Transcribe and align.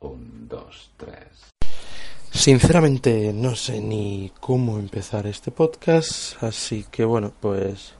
Un, 0.00 0.48
dos, 0.48 0.90
tres. 0.96 1.54
Sinceramente 2.30 3.32
no 3.32 3.56
sé 3.56 3.80
ni 3.80 4.30
cómo 4.40 4.78
empezar 4.78 5.26
este 5.26 5.50
podcast, 5.50 6.42
así 6.42 6.84
que 6.90 7.04
bueno, 7.04 7.32
pues 7.40 7.94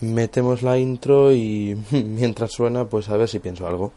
metemos 0.00 0.62
la 0.62 0.78
intro 0.78 1.32
y 1.32 1.76
mientras 1.92 2.52
suena, 2.52 2.86
pues 2.88 3.08
a 3.10 3.16
ver 3.16 3.28
si 3.28 3.40
pienso 3.40 3.66
algo. 3.66 3.92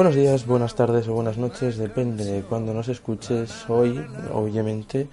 Buenos 0.00 0.16
días, 0.16 0.46
buenas 0.46 0.74
tardes 0.74 1.08
o 1.08 1.12
buenas 1.12 1.36
noches, 1.36 1.76
depende 1.76 2.24
de 2.24 2.40
cuando 2.40 2.72
nos 2.72 2.88
escuches 2.88 3.68
hoy, 3.68 4.02
obviamente. 4.32 5.08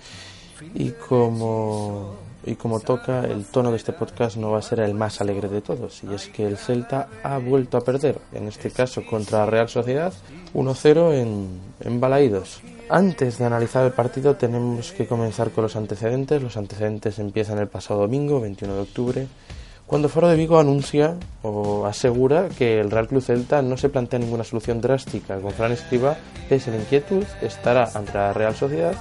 Y 0.73 0.91
como, 0.91 2.15
y 2.45 2.55
como 2.55 2.79
toca, 2.79 3.25
el 3.25 3.43
tono 3.47 3.71
de 3.71 3.75
este 3.75 3.91
podcast 3.91 4.37
no 4.37 4.51
va 4.51 4.59
a 4.59 4.61
ser 4.61 4.79
el 4.79 4.93
más 4.93 5.19
alegre 5.19 5.49
de 5.49 5.59
todos. 5.59 6.05
Y 6.05 6.13
es 6.13 6.29
que 6.29 6.47
el 6.47 6.55
Celta 6.55 7.09
ha 7.21 7.37
vuelto 7.37 7.75
a 7.75 7.81
perder, 7.81 8.17
en 8.31 8.47
este 8.47 8.71
caso 8.71 9.05
contra 9.05 9.45
Real 9.45 9.67
Sociedad, 9.67 10.13
1-0 10.53 11.13
en, 11.15 11.59
en 11.81 11.99
Balaídos. 11.99 12.61
Antes 12.87 13.39
de 13.39 13.43
analizar 13.43 13.85
el 13.85 13.91
partido 13.91 14.37
tenemos 14.37 14.93
que 14.93 15.05
comenzar 15.05 15.51
con 15.51 15.63
los 15.63 15.75
antecedentes. 15.75 16.41
Los 16.41 16.55
antecedentes 16.55 17.19
empiezan 17.19 17.57
el 17.57 17.67
pasado 17.67 17.99
domingo, 17.99 18.39
21 18.39 18.73
de 18.73 18.81
octubre, 18.81 19.27
cuando 19.87 20.09
Faro 20.09 20.27
de 20.27 20.35
Vigo 20.35 20.59
anuncia 20.59 21.15
o 21.43 21.85
asegura 21.85 22.49
que 22.49 22.79
el 22.79 22.91
Real 22.91 23.07
Club 23.07 23.21
Celta 23.21 23.61
no 23.61 23.77
se 23.77 23.87
plantea 23.87 24.19
ninguna 24.19 24.43
solución 24.43 24.81
drástica 24.81 25.39
con 25.39 25.53
Fran 25.53 25.71
Escriba, 25.71 26.17
pese 26.49 26.69
a 26.69 26.73
la 26.73 26.81
inquietud, 26.81 27.23
estará 27.41 27.89
ante 27.93 28.13
la 28.13 28.33
Real 28.33 28.53
Sociedad 28.53 28.95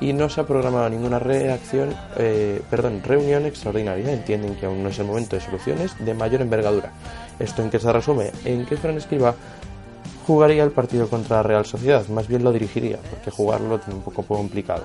y 0.00 0.12
no 0.12 0.28
se 0.28 0.42
ha 0.42 0.46
programado 0.46 0.90
ninguna 0.90 1.18
reacción, 1.18 1.94
eh, 2.18 2.60
perdón, 2.70 3.02
reunión 3.02 3.46
extraordinaria. 3.46 4.12
Entienden 4.12 4.54
que 4.56 4.66
aún 4.66 4.82
no 4.82 4.90
es 4.90 4.98
el 4.98 5.06
momento 5.06 5.34
de 5.34 5.42
soluciones 5.42 5.92
de 5.98 6.12
mayor 6.12 6.42
envergadura. 6.42 6.92
¿Esto 7.38 7.62
en 7.62 7.70
qué 7.70 7.78
se 7.78 7.90
resume? 7.90 8.30
En 8.44 8.66
que 8.66 8.76
Fran 8.76 8.98
Escriba 8.98 9.34
jugaría 10.26 10.62
el 10.62 10.72
partido 10.72 11.08
contra 11.08 11.38
la 11.38 11.42
Real 11.42 11.64
Sociedad, 11.64 12.06
más 12.08 12.28
bien 12.28 12.44
lo 12.44 12.52
dirigiría, 12.52 12.98
porque 13.10 13.30
jugarlo 13.30 13.78
tiene 13.78 13.94
un 13.94 14.04
poco 14.04 14.22
complicado. 14.24 14.82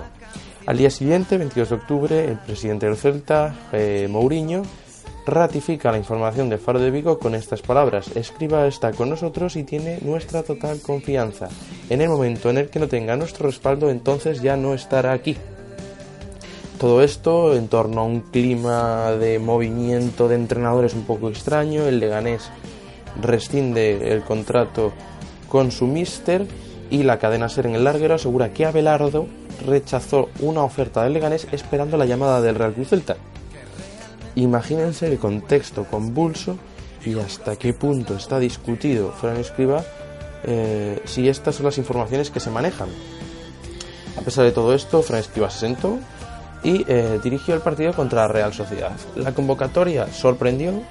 Al 0.64 0.78
día 0.78 0.88
siguiente, 0.88 1.36
22 1.36 1.68
de 1.68 1.74
octubre, 1.74 2.24
el 2.24 2.38
presidente 2.38 2.86
del 2.86 2.96
Celta, 2.96 3.54
eh, 3.70 4.08
Mourinho, 4.10 4.62
ratifica 5.26 5.90
la 5.90 5.98
información 5.98 6.48
de 6.48 6.58
Faro 6.58 6.78
de 6.78 6.90
Vigo 6.90 7.18
con 7.18 7.34
estas 7.34 7.62
palabras. 7.62 8.14
Escriba 8.14 8.66
está 8.66 8.92
con 8.92 9.10
nosotros 9.10 9.56
y 9.56 9.64
tiene 9.64 9.98
nuestra 10.02 10.42
total 10.42 10.80
confianza. 10.80 11.48
En 11.88 12.00
el 12.00 12.08
momento 12.08 12.50
en 12.50 12.58
el 12.58 12.68
que 12.68 12.80
no 12.80 12.88
tenga 12.88 13.16
nuestro 13.16 13.46
respaldo, 13.46 13.90
entonces 13.90 14.42
ya 14.42 14.56
no 14.56 14.74
estará 14.74 15.12
aquí. 15.12 15.36
Todo 16.78 17.02
esto 17.02 17.54
en 17.54 17.68
torno 17.68 18.02
a 18.02 18.04
un 18.04 18.20
clima 18.20 19.12
de 19.12 19.38
movimiento 19.38 20.28
de 20.28 20.34
entrenadores 20.34 20.94
un 20.94 21.04
poco 21.04 21.30
extraño. 21.30 21.84
El 21.86 22.00
Leganés 22.00 22.50
rescinde 23.20 24.12
el 24.12 24.22
contrato 24.22 24.92
con 25.48 25.70
su 25.70 25.86
mister 25.86 26.46
y 26.90 27.04
la 27.04 27.18
cadena 27.18 27.48
Ser 27.48 27.66
en 27.66 27.76
el 27.76 27.84
larguero 27.84 28.14
asegura 28.14 28.52
que 28.52 28.66
Abelardo 28.66 29.26
rechazó 29.66 30.28
una 30.40 30.62
oferta 30.62 31.02
del 31.04 31.14
Leganés 31.14 31.46
esperando 31.52 31.96
la 31.96 32.06
llamada 32.06 32.40
del 32.42 32.56
Real 32.56 32.74
Cruz 32.74 32.88
Celta. 32.88 33.16
Imagínense 34.36 35.06
el 35.06 35.18
contexto 35.18 35.84
convulso 35.84 36.56
y 37.04 37.18
hasta 37.18 37.56
qué 37.56 37.72
punto 37.72 38.14
está 38.14 38.38
discutido 38.38 39.12
Fran 39.12 39.36
Escriba 39.36 39.84
eh, 40.42 41.00
si 41.04 41.28
estas 41.28 41.56
son 41.56 41.66
las 41.66 41.78
informaciones 41.78 42.30
que 42.30 42.40
se 42.40 42.50
manejan. 42.50 42.88
A 44.18 44.20
pesar 44.22 44.44
de 44.44 44.52
todo 44.52 44.74
esto, 44.74 45.02
Fran 45.02 45.20
Escriba 45.20 45.50
se 45.50 45.60
sentó 45.60 45.98
y 46.62 46.84
eh, 46.88 47.20
dirigió 47.22 47.54
el 47.54 47.60
partido 47.60 47.92
contra 47.92 48.22
la 48.22 48.28
Real 48.28 48.52
Sociedad. 48.52 48.96
La 49.16 49.32
convocatoria 49.32 50.12
sorprendió 50.12 50.82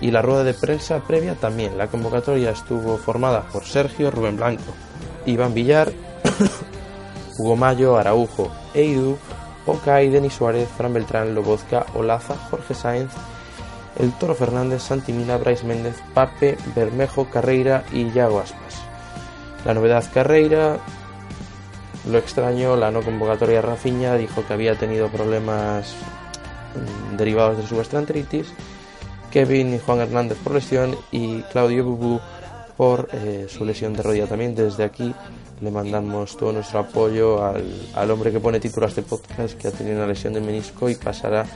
y 0.00 0.10
la 0.10 0.22
rueda 0.22 0.44
de 0.44 0.54
prensa 0.54 1.00
previa 1.00 1.34
también. 1.34 1.78
La 1.78 1.88
convocatoria 1.88 2.50
estuvo 2.50 2.98
formada 2.98 3.42
por 3.48 3.64
Sergio, 3.64 4.10
Rubén 4.10 4.36
Blanco, 4.36 4.74
Iván 5.24 5.54
Villar, 5.54 5.90
Hugo 7.38 7.56
Mayo, 7.56 7.96
Araujo, 7.96 8.50
Eidu, 8.74 9.16
Okai, 9.66 10.08
Denis 10.08 10.34
Suárez, 10.34 10.68
Fran 10.76 10.94
Beltrán, 10.94 11.34
Lobozka, 11.34 11.86
Olaza, 11.94 12.36
Jorge 12.50 12.74
Sáenz, 12.74 13.12
El 13.98 14.12
Toro 14.12 14.34
Fernández, 14.34 14.82
Santimina, 14.82 15.36
Bryce 15.36 15.66
Méndez, 15.66 15.96
Pape, 16.14 16.56
Bermejo, 16.74 17.28
Carreira 17.30 17.84
y 17.92 18.10
Yago 18.12 18.40
Aspas. 18.40 18.82
La 19.64 19.74
novedad 19.74 20.04
Carreira, 20.12 20.78
lo 22.10 22.18
extraño, 22.18 22.76
la 22.76 22.90
no 22.90 23.02
convocatoria 23.02 23.60
Rafiña 23.60 24.14
dijo 24.14 24.46
que 24.46 24.52
había 24.52 24.76
tenido 24.76 25.08
problemas 25.08 25.94
mm, 26.74 27.16
derivados 27.16 27.58
de 27.58 27.66
su 27.66 27.76
gastroenteritis, 27.76 28.46
Kevin 29.32 29.74
y 29.74 29.78
Juan 29.80 30.00
Hernández 30.00 30.38
por 30.38 30.54
lesión 30.54 30.96
y 31.10 31.42
Claudio 31.42 31.84
Bubú 31.84 32.20
por 32.76 33.08
eh, 33.12 33.46
su 33.48 33.64
lesión 33.64 33.92
de 33.94 34.02
rodilla 34.02 34.26
también. 34.26 34.54
Desde 34.54 34.84
aquí 34.84 35.14
le 35.60 35.70
mandamos 35.70 36.36
todo 36.36 36.52
nuestro 36.52 36.80
apoyo 36.80 37.44
al, 37.44 37.64
al, 37.94 38.10
hombre 38.10 38.30
que 38.30 38.40
pone 38.40 38.60
título 38.60 38.86
a 38.86 38.88
este 38.88 39.02
podcast, 39.02 39.58
que 39.58 39.68
ha 39.68 39.72
tenido 39.72 39.96
una 39.96 40.06
lesión 40.06 40.32
de 40.32 40.40
menisco 40.40 40.88
y 40.88 40.96
pasará, 40.96 41.46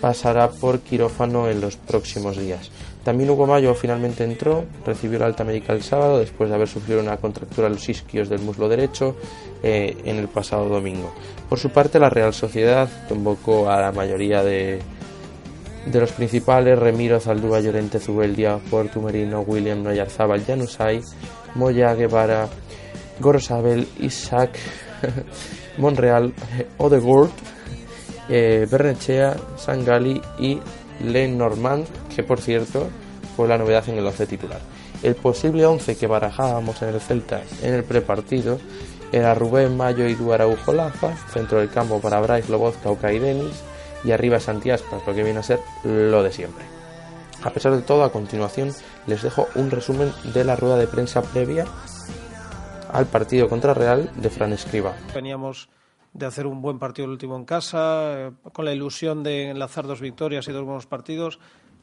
pasará 0.00 0.50
por 0.50 0.80
quirófano 0.80 1.48
en 1.48 1.60
los 1.60 1.76
próximos 1.76 2.36
días. 2.36 2.70
También 3.06 3.30
Hugo 3.30 3.46
Mayo 3.46 3.72
finalmente 3.74 4.24
entró, 4.24 4.64
recibió 4.84 5.20
la 5.20 5.26
alta 5.26 5.44
médica 5.44 5.72
el 5.72 5.84
sábado 5.84 6.18
después 6.18 6.48
de 6.50 6.56
haber 6.56 6.66
sufrido 6.66 7.00
una 7.00 7.16
contractura 7.18 7.68
en 7.68 7.74
los 7.74 7.88
isquios 7.88 8.28
del 8.28 8.40
muslo 8.40 8.68
derecho 8.68 9.14
eh, 9.62 9.96
en 10.04 10.16
el 10.16 10.26
pasado 10.26 10.68
domingo. 10.68 11.12
Por 11.48 11.60
su 11.60 11.70
parte, 11.70 12.00
la 12.00 12.10
Real 12.10 12.34
Sociedad 12.34 12.88
convocó 13.08 13.70
a 13.70 13.80
la 13.80 13.92
mayoría 13.92 14.42
de, 14.42 14.80
de 15.86 16.00
los 16.00 16.10
principales, 16.10 16.76
Remiro, 16.76 17.20
Zaldúa, 17.20 17.60
Llorente, 17.60 18.00
Zubeldia, 18.00 18.58
Portu 18.70 19.00
Merino, 19.00 19.42
William 19.42 19.84
Noyarzábal, 19.84 20.44
Janusay, 20.44 21.00
Moya, 21.54 21.94
Guevara, 21.94 22.48
Gorosabel, 23.20 23.88
Isaac, 24.00 24.58
Monreal, 25.78 26.32
Odegaard, 26.78 27.30
eh, 28.28 28.66
Bernechea, 28.70 29.36
Sangali 29.56 30.20
y 30.38 30.58
Lenormand, 31.04 31.86
que 32.14 32.22
por 32.22 32.40
cierto 32.40 32.88
fue 33.36 33.48
la 33.48 33.58
novedad 33.58 33.88
en 33.88 33.98
el 33.98 34.06
11 34.06 34.26
titular. 34.26 34.60
El 35.02 35.14
posible 35.14 35.66
11 35.66 35.96
que 35.96 36.06
barajábamos 36.06 36.80
en 36.82 36.88
el 36.88 37.00
Celta 37.00 37.42
en 37.62 37.74
el 37.74 37.84
prepartido 37.84 38.58
era 39.12 39.34
Rubén 39.34 39.76
Mayo 39.76 40.08
y 40.08 40.14
Duaraujo 40.14 40.72
Lafa, 40.72 41.16
centro 41.32 41.60
del 41.60 41.70
campo 41.70 42.00
para 42.00 42.20
Bryce 42.20 42.50
Lobozka 42.50 42.90
o 42.90 42.98
Kai 42.98 43.18
Denis, 43.18 43.62
y 44.04 44.12
arriba 44.12 44.40
Santiaspas, 44.40 45.06
lo 45.06 45.14
que 45.14 45.22
viene 45.22 45.40
a 45.40 45.42
ser 45.42 45.60
lo 45.84 46.22
de 46.22 46.32
siempre. 46.32 46.64
A 47.42 47.50
pesar 47.50 47.76
de 47.76 47.82
todo, 47.82 48.02
a 48.02 48.12
continuación 48.12 48.72
les 49.06 49.22
dejo 49.22 49.46
un 49.54 49.70
resumen 49.70 50.12
de 50.34 50.44
la 50.44 50.56
rueda 50.56 50.76
de 50.76 50.86
prensa 50.86 51.22
previa 51.22 51.66
al 52.96 53.06
partido 53.06 53.46
contra 53.46 53.74
Real 53.74 54.10
de 54.16 54.30
Fran 54.30 54.54
Escriba. 54.54 54.96
Veníamos 55.14 55.68
de 56.14 56.24
hacer 56.24 56.46
un 56.46 56.62
buen 56.62 56.78
partido 56.78 57.04
el 57.04 57.12
último 57.12 57.36
en 57.36 57.44
casa, 57.44 58.28
eh, 58.28 58.32
con 58.54 58.64
la 58.64 58.72
ilusión 58.72 59.22
de 59.22 59.50
enlazar 59.50 59.86
dos 59.86 60.00
victorias 60.00 60.48
y 60.48 60.52
dos 60.52 60.64
buenos 60.64 60.86
partidos. 60.86 61.38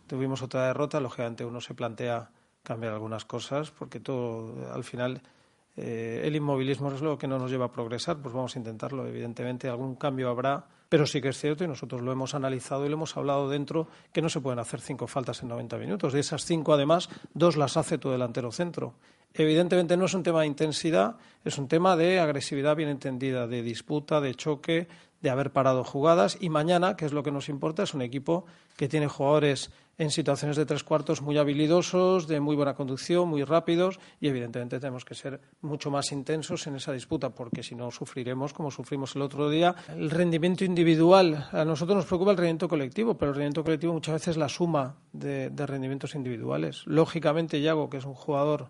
Tuvimos 0.08 0.42
otra 0.42 0.66
derrota, 0.66 1.00
lógicamente 1.00 1.46
uno 1.46 1.62
se 1.62 1.76
plantea 1.76 2.32
cambiar 2.64 2.94
algunas 2.94 3.26
cosas, 3.26 3.70
porque 3.70 4.00
todo 4.00 4.56
al 4.74 4.84
final 4.84 5.22
eh, 5.78 6.22
el 6.24 6.36
inmovilismo 6.36 6.92
es 6.92 7.02
lo 7.02 7.16
que 7.16 7.28
no 7.28 7.38
nos 7.38 7.52
lleva 7.52 7.66
a 7.66 7.72
progresar, 7.72 8.18
pues 8.18 8.34
vamos 8.34 8.56
a 8.56 8.60
intentarlo, 8.60 9.06
evidentemente 9.06 9.70
algún 9.70 9.96
cambio 9.96 10.30
habrá, 10.30 10.66
pero 10.90 11.06
sí 11.06 11.22
que 11.22 11.30
es 11.30 11.38
cierto 11.38 11.64
y 11.64 11.68
nosotros 11.68 12.02
lo 12.02 12.12
hemos 12.12 12.34
analizado 12.34 12.88
y 12.88 12.90
lo 12.90 12.96
hemos 12.96 13.16
hablado 13.18 13.50
dentro 13.50 13.88
que 14.12 14.22
no 14.24 14.30
se 14.30 14.42
pueden 14.42 14.60
hacer 14.60 14.82
cinco 14.82 15.06
faltas 15.06 15.44
en 15.44 15.50
90 15.50 15.78
minutos. 15.78 16.14
De 16.14 16.20
esas 16.20 16.44
cinco, 16.46 16.74
además, 16.74 17.10
dos 17.36 17.56
las 17.56 17.78
hace 17.78 18.00
tu 18.00 18.10
delantero 18.10 18.52
centro. 18.52 18.94
Evidentemente 19.34 19.98
no 19.98 20.06
es 20.06 20.14
un 20.14 20.24
tema 20.24 20.42
de 20.42 20.48
intensidad, 20.48 21.18
es 21.44 21.58
un 21.58 21.68
tema 21.68 21.96
de 21.96 22.20
agresividad 22.20 22.76
bien 22.76 22.90
entendida, 22.90 23.48
de 23.48 23.64
disputa, 23.64 24.22
de 24.22 24.36
choque, 24.36 24.88
de 25.22 25.30
haber 25.30 25.52
parado 25.52 25.84
jugadas 25.84 26.38
y 26.40 26.50
mañana, 26.50 26.96
que 26.96 27.06
es 27.06 27.14
lo 27.14 27.24
que 27.24 27.32
nos 27.32 27.50
importa, 27.50 27.84
es 27.84 27.94
un 27.94 28.02
equipo 28.02 28.46
que 28.76 28.90
tiene 28.90 29.08
jugadores 29.08 29.72
en 29.98 30.10
situaciones 30.10 30.58
de 30.58 30.66
tres 30.66 30.84
cuartos 30.84 31.22
muy 31.22 31.38
habilidosos, 31.38 32.28
de 32.28 32.40
muy 32.40 32.56
buena 32.56 32.74
conducción, 32.74 33.28
muy 33.30 33.44
rápidos 33.44 34.00
y 34.20 34.28
evidentemente 34.28 34.80
tenemos 34.80 35.06
que 35.06 35.16
ser 35.16 35.40
mucho 35.62 35.92
más 35.92 36.12
intensos 36.12 36.66
en 36.68 36.76
esa 36.76 36.92
disputa 36.92 37.30
porque 37.30 37.64
si 37.64 37.76
no 37.76 37.92
sufriremos 37.92 38.54
como 38.54 38.72
sufrimos 38.72 39.16
el 39.16 39.22
otro 39.22 39.50
día. 39.50 39.76
El 39.96 40.10
rendimiento 40.10 40.66
individual, 40.66 41.48
a 41.52 41.64
nosotros 41.64 41.96
nos 41.96 42.06
preocupa 42.06 42.32
el 42.32 42.38
rendimiento 42.38 42.68
colectivo, 42.68 43.18
pero 43.18 43.32
el 43.32 43.36
rendimiento 43.36 43.64
colectivo 43.64 43.94
muchas 43.94 44.16
veces 44.16 44.30
es 44.30 44.38
la 44.38 44.50
suma 44.50 44.96
de, 45.12 45.50
rendimientos 45.56 46.16
individuales. 46.16 46.84
Lógicamente, 46.86 47.62
Yago, 47.62 47.90
que 47.90 47.98
es 47.98 48.06
un 48.06 48.16
jugador 48.16 48.70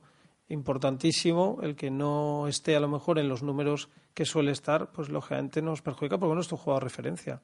importantísimo, 0.50 1.60
el 1.62 1.76
que 1.76 1.90
no 1.90 2.48
esté 2.48 2.76
a 2.76 2.80
lo 2.80 2.88
mejor 2.88 3.20
en 3.20 3.30
los 3.30 3.44
números 3.44 3.90
que 4.14 4.26
suele 4.26 4.52
estar, 4.52 4.92
pues 4.92 5.10
lógicamente 5.10 5.62
nos 5.62 5.82
perjudica 5.82 6.18
porque 6.18 6.36
no 6.36 6.42
es 6.42 6.48
tu 6.48 6.58
jugador 6.58 6.84
de 6.84 6.90
referencia. 6.90 7.42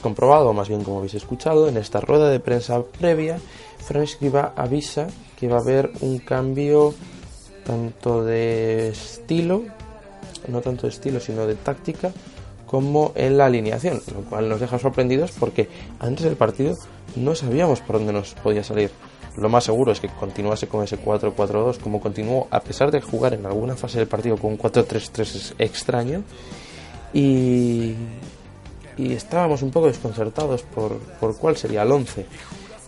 Habéis 0.00 0.02
comprobado, 0.02 0.48
o 0.48 0.52
más 0.52 0.68
bien 0.68 0.82
como 0.82 0.98
habéis 0.98 1.14
escuchado, 1.14 1.68
en 1.68 1.76
esta 1.76 2.00
rueda 2.00 2.30
de 2.30 2.40
prensa 2.40 2.82
previa, 2.82 3.38
Fran 3.78 4.02
Escriba 4.02 4.54
avisa 4.56 5.08
que 5.38 5.48
va 5.48 5.58
a 5.58 5.60
haber 5.60 5.90
un 6.00 6.18
cambio 6.18 6.94
tanto 7.64 8.24
de 8.24 8.88
estilo, 8.88 9.64
no 10.48 10.60
tanto 10.60 10.82
de 10.82 10.88
estilo, 10.88 11.20
sino 11.20 11.46
de 11.46 11.54
táctica, 11.54 12.12
como 12.66 13.12
en 13.14 13.36
la 13.36 13.46
alineación, 13.46 14.00
lo 14.14 14.22
cual 14.22 14.48
nos 14.48 14.60
deja 14.60 14.78
sorprendidos 14.78 15.32
porque 15.38 15.68
antes 15.98 16.24
del 16.24 16.36
partido 16.36 16.76
no 17.16 17.34
sabíamos 17.34 17.80
por 17.80 17.96
dónde 17.96 18.12
nos 18.12 18.34
podía 18.34 18.64
salir. 18.64 18.90
Lo 19.36 19.48
más 19.48 19.64
seguro 19.64 19.92
es 19.92 20.00
que 20.00 20.08
continuase 20.08 20.66
con 20.66 20.82
ese 20.82 20.98
4-4-2 20.98 21.78
como 21.78 22.00
continuó, 22.00 22.48
a 22.50 22.60
pesar 22.60 22.90
de 22.90 23.00
jugar 23.00 23.34
en 23.34 23.46
alguna 23.46 23.76
fase 23.76 23.98
del 23.98 24.08
partido 24.08 24.36
con 24.36 24.52
un 24.52 24.58
4-3-3 24.58 25.54
extraño. 25.58 26.22
Y, 27.12 27.94
y 28.96 29.12
estábamos 29.12 29.62
un 29.62 29.70
poco 29.70 29.86
desconcertados 29.86 30.62
por, 30.62 30.98
por 30.98 31.36
cuál 31.36 31.56
sería 31.56 31.82
el 31.82 31.92
11, 31.92 32.26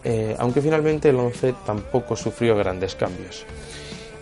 eh, 0.05 0.37
aunque 0.39 0.61
finalmente 0.61 1.11
el 1.11 1.17
11 1.17 1.55
tampoco 1.65 2.17
sufrió 2.17 2.57
grandes 2.57 2.95
cambios. 2.95 3.45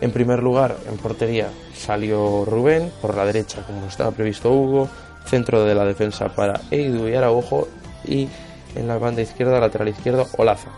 En 0.00 0.12
primer 0.12 0.42
lugar, 0.42 0.76
en 0.88 0.96
portería 0.96 1.48
salió 1.74 2.44
Rubén, 2.44 2.90
por 3.02 3.14
la 3.16 3.26
derecha, 3.26 3.62
como 3.66 3.86
estaba 3.86 4.10
previsto 4.10 4.50
Hugo, 4.50 4.88
centro 5.26 5.64
de 5.64 5.74
la 5.74 5.84
defensa 5.84 6.28
para 6.34 6.60
Eidu 6.70 7.06
y 7.08 7.14
Araujo, 7.14 7.68
y 8.04 8.28
en 8.74 8.88
la 8.88 8.98
banda 8.98 9.22
izquierda, 9.22 9.60
lateral 9.60 9.88
izquierdo, 9.88 10.26
Olaza. 10.38 10.70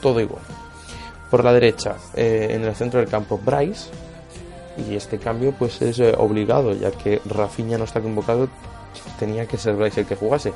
Todo 0.00 0.20
igual. 0.20 0.42
Por 1.30 1.44
la 1.44 1.52
derecha, 1.52 1.96
eh, 2.14 2.48
en 2.50 2.64
el 2.64 2.74
centro 2.74 3.00
del 3.00 3.08
campo, 3.08 3.38
Bryce, 3.38 3.90
y 4.88 4.94
este 4.94 5.18
cambio 5.18 5.52
pues 5.52 5.82
es 5.82 5.98
eh, 5.98 6.14
obligado, 6.16 6.72
ya 6.74 6.90
que 6.90 7.20
Rafinha 7.26 7.76
no 7.76 7.84
está 7.84 8.00
convocado, 8.00 8.48
tenía 9.18 9.46
que 9.46 9.58
ser 9.58 9.76
Bryce 9.76 10.00
el 10.00 10.06
que 10.06 10.16
jugase. 10.16 10.52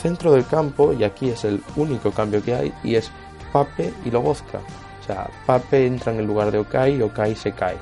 Centro 0.00 0.32
del 0.32 0.46
campo, 0.46 0.92
y 0.92 1.04
aquí 1.04 1.30
es 1.30 1.44
el 1.44 1.62
único 1.76 2.10
cambio 2.10 2.42
que 2.42 2.54
hay, 2.54 2.72
y 2.84 2.96
es 2.96 3.10
Pape 3.52 3.92
y 4.04 4.10
Lobozka. 4.10 4.58
O 4.58 5.06
sea, 5.06 5.30
Pape 5.46 5.86
entra 5.86 6.12
en 6.12 6.18
el 6.18 6.26
lugar 6.26 6.50
de 6.50 6.58
Okai 6.58 6.96
y 6.96 7.02
Okai 7.02 7.34
se 7.34 7.52
cae. 7.52 7.76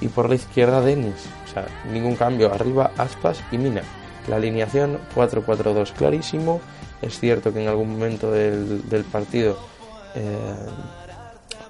Y 0.00 0.08
por 0.08 0.28
la 0.28 0.34
izquierda 0.34 0.80
Denis. 0.80 1.28
O 1.44 1.52
sea, 1.52 1.66
ningún 1.92 2.16
cambio. 2.16 2.52
Arriba 2.52 2.90
Aspas 2.96 3.40
y 3.52 3.58
Mina. 3.58 3.82
La 4.28 4.36
alineación 4.36 4.98
4-4-2 5.14 5.92
clarísimo. 5.92 6.60
Es 7.02 7.18
cierto 7.20 7.52
que 7.52 7.62
en 7.62 7.68
algún 7.68 7.92
momento 7.92 8.30
del, 8.30 9.04
partido 9.10 9.58
eh, 10.14 10.22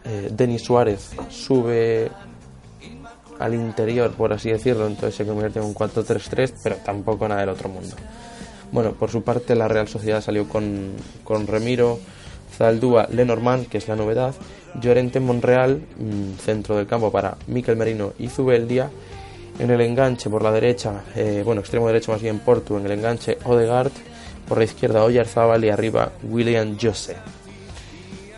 eh, 0.05 0.29
Denis 0.33 0.63
Suárez 0.63 1.11
sube 1.29 2.11
al 3.39 3.55
interior, 3.55 4.11
por 4.13 4.33
así 4.33 4.51
decirlo, 4.51 4.87
entonces 4.87 5.15
se 5.15 5.27
convierte 5.27 5.59
en 5.59 5.65
un 5.65 5.75
4-3-3, 5.75 6.53
pero 6.63 6.77
tampoco 6.77 7.29
nada 7.29 7.41
del 7.41 7.51
otro 7.51 7.69
mundo. 7.69 7.95
Bueno, 8.71 8.93
por 8.93 9.11
su 9.11 9.23
parte 9.23 9.55
la 9.55 9.69
Real 9.69 9.89
Sociedad 9.89 10.21
salió 10.21 10.49
con, 10.49 10.93
con 11.25 11.47
Remiro, 11.47 11.99
Zaldúa, 12.57 13.09
Lenormand, 13.11 13.69
que 13.69 13.79
es 13.79 13.89
la 13.89 13.97
novedad, 13.97 14.35
Llorente 14.81 15.21
Monreal, 15.21 15.83
mm, 15.99 16.39
centro 16.39 16.77
del 16.77 16.87
campo 16.87 17.11
para 17.11 17.37
Miquel 17.47 17.77
Merino 17.77 18.13
y 18.19 18.29
Zubeldia, 18.29 18.91
en 19.59 19.71
el 19.71 19.81
enganche 19.81 20.31
por 20.31 20.43
la 20.43 20.53
derecha, 20.53 21.03
eh, 21.17 21.43
bueno, 21.45 21.61
extremo 21.61 21.87
derecho 21.87 22.13
más 22.13 22.23
bien 22.23 22.39
Portu, 22.41 22.77
en 22.77 22.87
el 22.87 22.93
enganche 22.93 23.39
Odegaard, 23.45 23.93
por 24.47 24.59
la 24.59 24.65
izquierda 24.65 25.05
Oyarzábal 25.05 25.65
y 25.65 25.71
arriba 25.71 26.13
William 26.23 26.77
Jose, 26.81 27.17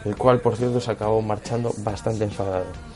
el 0.05 0.17
cual 0.17 0.41
por 0.41 0.57
cierto 0.57 0.81
se 0.81 0.91
acabó 0.91 1.23
marchando 1.23 1.73
bastante 1.79 2.25
enfadado. 2.25 2.90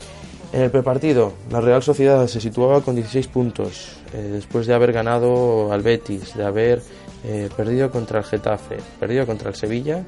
En 0.55 0.61
el 0.61 0.71
prepartido, 0.71 1.33
la 1.51 1.59
Real 1.59 1.83
Sociedad 1.83 2.25
se 2.27 2.39
situaba 2.39 2.79
con 2.79 2.95
16 2.95 3.27
puntos, 3.27 3.97
eh, 4.13 4.29
después 4.31 4.65
de 4.65 4.73
haber 4.73 4.93
ganado 4.93 5.73
al 5.73 5.81
Betis, 5.81 6.33
de 6.33 6.45
haber 6.45 6.81
eh, 7.25 7.49
perdido 7.57 7.91
contra 7.91 8.19
el 8.19 8.23
Getafe, 8.23 8.77
perdido 8.97 9.25
contra 9.25 9.49
el 9.49 9.55
Sevilla, 9.55 10.05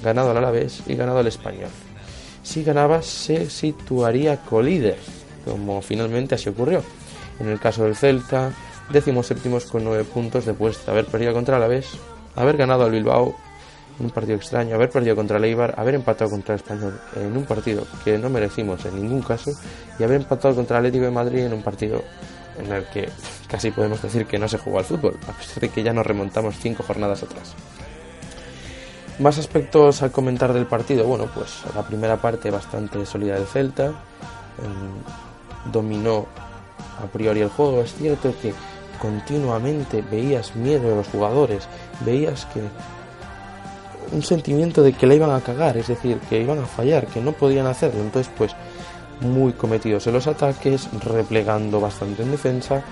ganado 0.00 0.30
al 0.30 0.36
Alavés 0.36 0.84
y 0.86 0.94
ganado 0.94 1.18
al 1.18 1.26
Español. 1.26 1.70
Si 2.44 2.62
ganaba, 2.62 3.02
se 3.02 3.50
situaría 3.50 4.36
colíder, 4.36 4.98
como 5.44 5.82
finalmente 5.82 6.36
así 6.36 6.48
ocurrió. 6.48 6.80
En 7.40 7.48
el 7.48 7.58
caso 7.58 7.82
del 7.82 7.96
Celta, 7.96 8.52
décimos 8.90 9.26
séptimos 9.26 9.64
con 9.64 9.82
9 9.82 10.04
puntos 10.04 10.46
después 10.46 10.86
de 10.86 10.92
haber 10.92 11.06
perdido 11.06 11.32
contra 11.32 11.56
el 11.56 11.64
Alavés, 11.64 11.88
haber 12.36 12.56
ganado 12.56 12.84
al 12.84 12.92
Bilbao 12.92 13.34
en 13.98 14.06
un 14.06 14.10
partido 14.10 14.36
extraño, 14.36 14.74
haber 14.74 14.90
perdido 14.90 15.16
contra 15.16 15.38
el 15.38 15.60
haber 15.76 15.94
empatado 15.94 16.30
contra 16.30 16.54
el 16.54 16.60
Español 16.60 17.00
en 17.16 17.36
un 17.36 17.44
partido 17.44 17.86
que 18.04 18.18
no 18.18 18.30
merecimos 18.30 18.84
en 18.84 18.96
ningún 18.96 19.22
caso 19.22 19.52
y 19.98 20.04
haber 20.04 20.20
empatado 20.20 20.54
contra 20.54 20.78
el 20.78 20.86
Atlético 20.86 21.04
de 21.04 21.10
Madrid 21.10 21.40
en 21.40 21.52
un 21.52 21.62
partido 21.62 22.02
en 22.58 22.72
el 22.72 22.84
que 22.86 23.08
casi 23.48 23.70
podemos 23.70 24.02
decir 24.02 24.26
que 24.26 24.38
no 24.38 24.48
se 24.48 24.58
jugó 24.58 24.78
al 24.78 24.84
fútbol, 24.84 25.16
a 25.28 25.32
pesar 25.32 25.60
de 25.60 25.68
que 25.68 25.82
ya 25.82 25.92
nos 25.92 26.06
remontamos 26.06 26.56
cinco 26.58 26.82
jornadas 26.82 27.22
atrás. 27.22 27.54
Más 29.18 29.36
aspectos 29.36 30.02
a 30.02 30.10
comentar 30.10 30.52
del 30.52 30.66
partido. 30.66 31.04
Bueno, 31.04 31.28
pues 31.34 31.62
la 31.74 31.82
primera 31.82 32.18
parte 32.18 32.52
bastante 32.52 33.04
sólida 33.04 33.34
del 33.34 33.46
Celta. 33.46 33.86
Em, 33.86 35.72
dominó 35.72 36.26
a 37.02 37.06
priori 37.06 37.40
el 37.40 37.48
juego. 37.48 37.82
Es 37.82 37.94
cierto 37.94 38.32
que 38.40 38.54
continuamente 39.00 40.02
veías 40.02 40.54
miedo 40.54 40.90
de 40.90 40.94
los 40.94 41.08
jugadores. 41.08 41.66
Veías 42.06 42.46
que 42.46 42.60
un 44.12 44.22
sentimiento 44.22 44.82
de 44.82 44.92
que 44.92 45.06
la 45.06 45.14
iban 45.14 45.30
a 45.30 45.40
cagar, 45.40 45.76
es 45.76 45.88
decir, 45.88 46.18
que 46.28 46.40
iban 46.40 46.58
a 46.58 46.66
fallar, 46.66 47.06
que 47.06 47.20
no 47.20 47.32
podían 47.32 47.66
hacerlo. 47.66 48.00
Entonces, 48.00 48.32
pues 48.36 48.54
muy 49.20 49.52
cometidos 49.52 50.06
en 50.06 50.14
los 50.14 50.26
ataques, 50.26 50.88
replegando 51.04 51.80
bastante 51.80 52.22
en 52.22 52.30
defensa. 52.30 52.82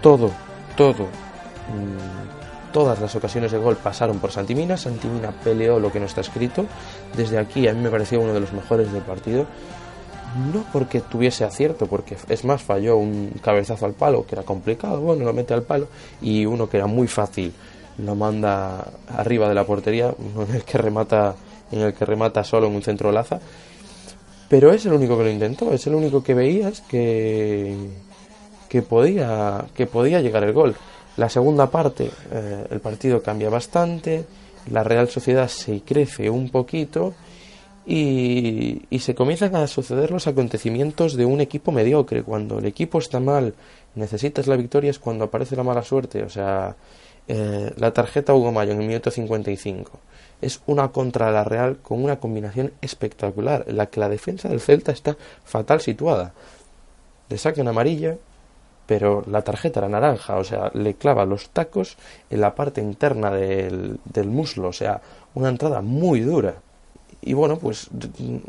Todo, 0.00 0.30
todo, 0.76 1.04
mm, 1.04 2.72
todas 2.72 3.00
las 3.00 3.14
ocasiones 3.14 3.52
de 3.52 3.58
gol 3.58 3.76
pasaron 3.76 4.18
por 4.18 4.32
Santimina. 4.32 4.76
Santimina 4.76 5.30
peleó 5.30 5.78
lo 5.78 5.92
que 5.92 6.00
no 6.00 6.06
está 6.06 6.22
escrito. 6.22 6.66
Desde 7.16 7.38
aquí 7.38 7.68
a 7.68 7.74
mí 7.74 7.80
me 7.80 7.90
pareció 7.90 8.20
uno 8.20 8.32
de 8.32 8.40
los 8.40 8.52
mejores 8.52 8.92
del 8.92 9.02
partido. 9.02 9.46
No 10.52 10.64
porque 10.72 11.00
tuviese 11.00 11.44
acierto, 11.44 11.86
porque 11.86 12.16
es 12.28 12.44
más, 12.44 12.62
falló 12.62 12.96
un 12.96 13.32
cabezazo 13.42 13.84
al 13.84 13.92
palo 13.92 14.24
que 14.26 14.34
era 14.34 14.44
complicado, 14.44 14.98
bueno, 15.02 15.26
lo 15.26 15.34
mete 15.34 15.52
al 15.52 15.62
palo, 15.62 15.88
y 16.22 16.46
uno 16.46 16.70
que 16.70 16.78
era 16.78 16.86
muy 16.86 17.06
fácil 17.06 17.52
lo 17.98 18.14
manda 18.14 18.92
arriba 19.08 19.48
de 19.48 19.54
la 19.54 19.64
portería, 19.64 20.14
en 20.48 20.54
el 20.56 20.64
que 20.64 20.78
remata, 20.78 21.34
en 21.70 21.80
el 21.80 21.94
que 21.94 22.04
remata 22.04 22.44
solo 22.44 22.66
en 22.66 22.74
un 22.74 22.82
centro 22.82 23.12
laza 23.12 23.40
pero 24.52 24.70
es 24.70 24.84
el 24.84 24.92
único 24.92 25.16
que 25.16 25.24
lo 25.24 25.30
intentó, 25.30 25.72
es 25.72 25.86
el 25.86 25.94
único 25.94 26.22
que 26.22 26.34
veías 26.34 26.82
que, 26.82 27.74
que, 28.68 28.82
podía, 28.82 29.64
que 29.74 29.86
podía 29.86 30.20
llegar 30.20 30.44
el 30.44 30.52
gol. 30.52 30.76
La 31.16 31.30
segunda 31.30 31.70
parte, 31.70 32.10
eh, 32.30 32.66
el 32.68 32.80
partido 32.80 33.22
cambia 33.22 33.48
bastante, 33.48 34.26
la 34.70 34.84
Real 34.84 35.08
Sociedad 35.08 35.48
se 35.48 35.80
crece 35.80 36.28
un 36.28 36.50
poquito 36.50 37.14
y, 37.86 38.82
y, 38.90 38.98
se 38.98 39.14
comienzan 39.14 39.56
a 39.56 39.66
suceder 39.66 40.10
los 40.10 40.26
acontecimientos 40.26 41.14
de 41.14 41.24
un 41.24 41.40
equipo 41.40 41.72
mediocre. 41.72 42.22
Cuando 42.22 42.58
el 42.58 42.66
equipo 42.66 42.98
está 42.98 43.20
mal, 43.20 43.54
necesitas 43.94 44.48
la 44.48 44.56
victoria, 44.56 44.90
es 44.90 44.98
cuando 44.98 45.24
aparece 45.24 45.56
la 45.56 45.62
mala 45.62 45.82
suerte. 45.82 46.24
O 46.24 46.28
sea, 46.28 46.76
eh, 47.28 47.72
la 47.76 47.92
tarjeta 47.92 48.34
Hugo 48.34 48.52
Mayo 48.52 48.72
en 48.72 48.80
el 48.80 48.86
minuto 48.86 49.10
55 49.10 49.90
es 50.40 50.60
una 50.66 50.88
contra 50.88 51.30
la 51.30 51.44
Real 51.44 51.78
con 51.78 52.02
una 52.02 52.18
combinación 52.18 52.72
espectacular, 52.80 53.64
en 53.68 53.76
la 53.76 53.86
que 53.86 54.00
la 54.00 54.08
defensa 54.08 54.48
del 54.48 54.60
Celta 54.60 54.92
está 54.92 55.16
fatal 55.44 55.80
situada. 55.80 56.34
Le 57.28 57.38
sacan 57.38 57.68
amarilla, 57.68 58.16
pero 58.86 59.24
la 59.28 59.42
tarjeta 59.42 59.80
era 59.80 59.88
naranja, 59.88 60.36
o 60.36 60.44
sea, 60.44 60.70
le 60.74 60.94
clava 60.94 61.24
los 61.24 61.50
tacos 61.50 61.96
en 62.28 62.40
la 62.40 62.54
parte 62.54 62.80
interna 62.80 63.30
del, 63.30 64.00
del 64.04 64.28
muslo, 64.28 64.68
o 64.68 64.72
sea, 64.72 65.00
una 65.34 65.48
entrada 65.48 65.80
muy 65.80 66.20
dura. 66.20 66.56
Y 67.24 67.34
bueno, 67.34 67.56
pues 67.56 67.88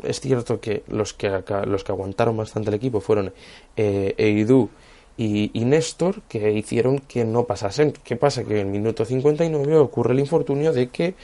es 0.02 0.20
cierto 0.20 0.60
que 0.60 0.82
los 0.88 1.14
que, 1.14 1.44
los 1.64 1.84
que 1.84 1.92
aguantaron 1.92 2.36
bastante 2.36 2.70
el 2.70 2.74
equipo 2.74 3.00
fueron 3.00 3.32
eh, 3.76 4.14
Eidu 4.18 4.68
y, 5.16 5.50
y, 5.52 5.64
Néstor, 5.64 6.22
que 6.22 6.52
hicieron 6.52 6.98
que 6.98 7.24
no 7.24 7.44
pasasen. 7.44 7.92
¿Qué 7.92 8.16
pasa? 8.16 8.44
Que 8.44 8.60
en 8.60 8.66
el 8.66 8.72
minuto 8.72 9.04
59 9.04 9.76
ocurre 9.76 10.12
el 10.12 10.20
infortunio 10.20 10.72
de 10.72 10.88
que 10.88 11.14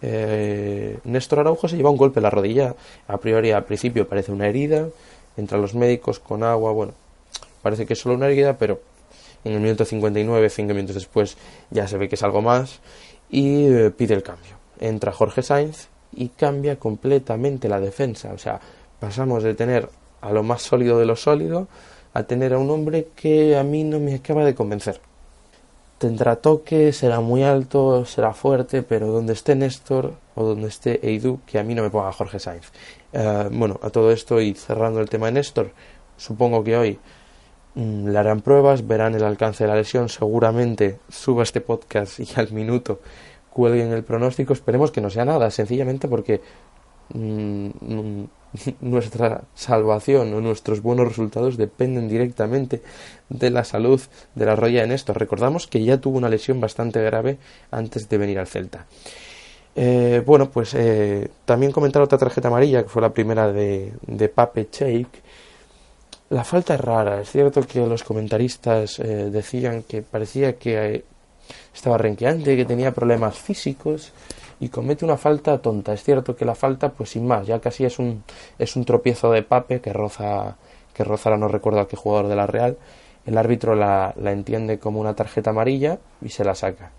eh, 0.00 0.98
Néstor 1.04 1.40
Araujo 1.40 1.68
se 1.68 1.76
lleva 1.76 1.90
un 1.90 1.96
golpe 1.96 2.20
en 2.20 2.24
la 2.24 2.30
rodilla. 2.30 2.74
A 3.06 3.18
priori, 3.18 3.50
al 3.50 3.64
principio 3.64 4.08
parece 4.08 4.32
una 4.32 4.48
herida. 4.48 4.88
Entra 5.36 5.58
los 5.58 5.74
médicos 5.74 6.18
con 6.18 6.42
agua. 6.42 6.72
Bueno, 6.72 6.92
parece 7.62 7.86
que 7.86 7.94
es 7.94 7.98
solo 7.98 8.14
una 8.14 8.26
herida, 8.26 8.58
pero 8.58 8.80
en 9.44 9.52
el 9.52 9.60
minuto 9.60 9.84
59, 9.84 10.50
cinco 10.50 10.74
minutos 10.74 10.94
después, 10.94 11.36
ya 11.70 11.86
se 11.88 11.96
ve 11.96 12.08
que 12.08 12.16
es 12.16 12.22
algo 12.22 12.42
más. 12.42 12.80
Y 13.30 13.66
eh, 13.66 13.90
pide 13.90 14.14
el 14.14 14.22
cambio. 14.22 14.56
Entra 14.80 15.12
Jorge 15.12 15.42
Sainz 15.42 15.88
y 16.12 16.28
cambia 16.28 16.76
completamente 16.76 17.68
la 17.68 17.80
defensa. 17.80 18.32
O 18.32 18.38
sea, 18.38 18.60
pasamos 19.00 19.42
de 19.42 19.54
tener 19.54 19.88
a 20.20 20.32
lo 20.32 20.42
más 20.42 20.62
sólido 20.62 20.98
de 20.98 21.06
lo 21.06 21.16
sólido 21.16 21.68
a 22.18 22.24
tener 22.24 22.52
a 22.52 22.58
un 22.58 22.68
hombre 22.70 23.08
que 23.14 23.56
a 23.56 23.62
mí 23.62 23.84
no 23.84 24.00
me 24.00 24.16
acaba 24.16 24.44
de 24.44 24.54
convencer. 24.54 25.00
Tendrá 25.98 26.36
toque, 26.36 26.92
será 26.92 27.20
muy 27.20 27.44
alto, 27.44 28.04
será 28.06 28.32
fuerte, 28.32 28.82
pero 28.82 29.06
donde 29.06 29.32
esté 29.34 29.54
Néstor 29.54 30.14
o 30.34 30.44
donde 30.44 30.66
esté 30.66 31.06
Eidu, 31.08 31.38
que 31.46 31.60
a 31.60 31.62
mí 31.62 31.76
no 31.76 31.82
me 31.82 31.90
ponga 31.90 32.12
Jorge 32.12 32.40
Sainz. 32.40 32.72
Eh, 33.12 33.48
bueno, 33.52 33.78
a 33.82 33.90
todo 33.90 34.10
esto 34.10 34.40
y 34.40 34.54
cerrando 34.54 35.00
el 35.00 35.08
tema 35.08 35.26
de 35.26 35.32
Néstor, 35.32 35.70
supongo 36.16 36.64
que 36.64 36.76
hoy 36.76 36.98
mm, 37.76 38.08
le 38.08 38.18
harán 38.18 38.40
pruebas, 38.40 38.84
verán 38.86 39.14
el 39.14 39.22
alcance 39.22 39.62
de 39.62 39.68
la 39.68 39.76
lesión, 39.76 40.08
seguramente 40.08 40.98
suba 41.08 41.44
este 41.44 41.60
podcast 41.60 42.18
y 42.18 42.28
al 42.34 42.50
minuto 42.50 43.00
cuelguen 43.50 43.92
el 43.92 44.02
pronóstico. 44.02 44.52
Esperemos 44.52 44.90
que 44.90 45.00
no 45.00 45.10
sea 45.10 45.24
nada, 45.24 45.52
sencillamente 45.52 46.08
porque 46.08 46.40
mm, 47.14 48.24
nuestra 48.80 49.42
salvación 49.54 50.32
o 50.34 50.40
nuestros 50.40 50.82
buenos 50.82 51.08
resultados 51.08 51.56
dependen 51.56 52.08
directamente 52.08 52.82
de 53.28 53.50
la 53.50 53.64
salud 53.64 54.00
de 54.34 54.46
la 54.46 54.56
Roya 54.56 54.84
en 54.84 54.92
esto. 54.92 55.12
Recordamos 55.12 55.66
que 55.66 55.82
ya 55.84 55.98
tuvo 55.98 56.18
una 56.18 56.28
lesión 56.28 56.60
bastante 56.60 57.02
grave 57.02 57.38
antes 57.70 58.08
de 58.08 58.18
venir 58.18 58.38
al 58.38 58.46
Celta. 58.46 58.86
Eh, 59.76 60.22
bueno, 60.26 60.50
pues 60.50 60.74
eh, 60.74 61.30
también 61.44 61.70
comentar 61.70 62.02
otra 62.02 62.18
tarjeta 62.18 62.48
amarilla, 62.48 62.82
que 62.82 62.88
fue 62.88 63.02
la 63.02 63.12
primera 63.12 63.52
de, 63.52 63.92
de 64.06 64.28
Pape 64.28 64.68
Cheik. 64.70 65.08
La 66.30 66.44
falta 66.44 66.74
es 66.74 66.80
rara. 66.80 67.20
Es 67.20 67.30
cierto 67.30 67.62
que 67.62 67.86
los 67.86 68.02
comentaristas 68.02 68.98
eh, 68.98 69.30
decían 69.30 69.84
que 69.84 70.02
parecía 70.02 70.58
que 70.58 71.04
estaba 71.78 71.96
renqueante, 71.96 72.56
que 72.56 72.64
tenía 72.64 72.92
problemas 72.92 73.38
físicos 73.38 74.12
y 74.60 74.68
comete 74.68 75.04
una 75.04 75.16
falta 75.16 75.58
tonta. 75.58 75.92
Es 75.92 76.02
cierto 76.02 76.34
que 76.34 76.44
la 76.44 76.54
falta, 76.54 76.90
pues 76.90 77.10
sin 77.10 77.26
más, 77.26 77.46
ya 77.46 77.60
casi 77.60 77.84
es 77.84 77.98
un, 77.98 78.24
es 78.58 78.76
un 78.76 78.84
tropiezo 78.84 79.30
de 79.30 79.42
Pape 79.42 79.80
que 79.80 79.92
roza, 79.92 80.56
que 80.92 81.04
roza, 81.04 81.36
no 81.36 81.48
recuerdo 81.48 81.80
a 81.80 81.88
qué 81.88 81.96
jugador 81.96 82.28
de 82.28 82.36
la 82.36 82.46
Real. 82.46 82.76
El 83.26 83.38
árbitro 83.38 83.74
la, 83.74 84.12
la 84.16 84.32
entiende 84.32 84.78
como 84.78 85.00
una 85.00 85.14
tarjeta 85.14 85.50
amarilla 85.50 85.98
y 86.20 86.30
se 86.30 86.44
la 86.44 86.54
saca. 86.54 86.90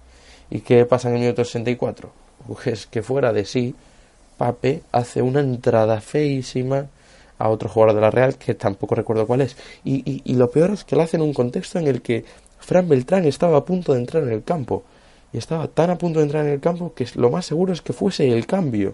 ¿Y 0.49 0.61
qué 0.61 0.85
pasa 0.85 1.09
en 1.09 1.15
el 1.15 1.21
minuto 1.21 1.43
64? 1.43 2.11
Pues 2.47 2.87
que 2.87 3.01
fuera 3.03 3.33
de 3.33 3.45
sí, 3.45 3.75
Pape 4.37 4.83
hace 4.93 5.21
una 5.21 5.41
entrada 5.41 5.99
feísima 5.99 6.87
a 7.37 7.49
otro 7.49 7.67
jugador 7.67 7.95
de 7.95 8.01
la 8.01 8.11
Real 8.11 8.37
que 8.37 8.53
tampoco 8.53 8.95
recuerdo 8.95 9.27
cuál 9.27 9.41
es. 9.41 9.57
Y, 9.83 10.09
y, 10.09 10.21
y, 10.23 10.35
lo 10.35 10.49
peor 10.49 10.71
es 10.71 10.85
que 10.85 10.95
lo 10.95 11.01
hace 11.01 11.17
en 11.17 11.23
un 11.23 11.33
contexto 11.33 11.79
en 11.79 11.87
el 11.87 12.01
que 12.01 12.23
Fran 12.69 12.87
Beltrán 12.87 13.25
estaba 13.25 13.57
a 13.57 13.65
punto 13.65 13.93
de 13.93 13.99
entrar 13.99 14.21
en 14.21 14.29
el 14.29 14.43
campo. 14.43 14.83
Y 15.33 15.39
estaba 15.39 15.67
tan 15.69 15.89
a 15.89 15.97
punto 15.97 16.19
de 16.19 16.25
entrar 16.25 16.45
en 16.45 16.51
el 16.51 16.59
campo 16.59 16.93
que 16.93 17.07
lo 17.15 17.31
más 17.31 17.47
seguro 17.47 17.73
es 17.73 17.81
que 17.81 17.93
fuese 17.93 18.31
el 18.31 18.45
cambio. 18.45 18.93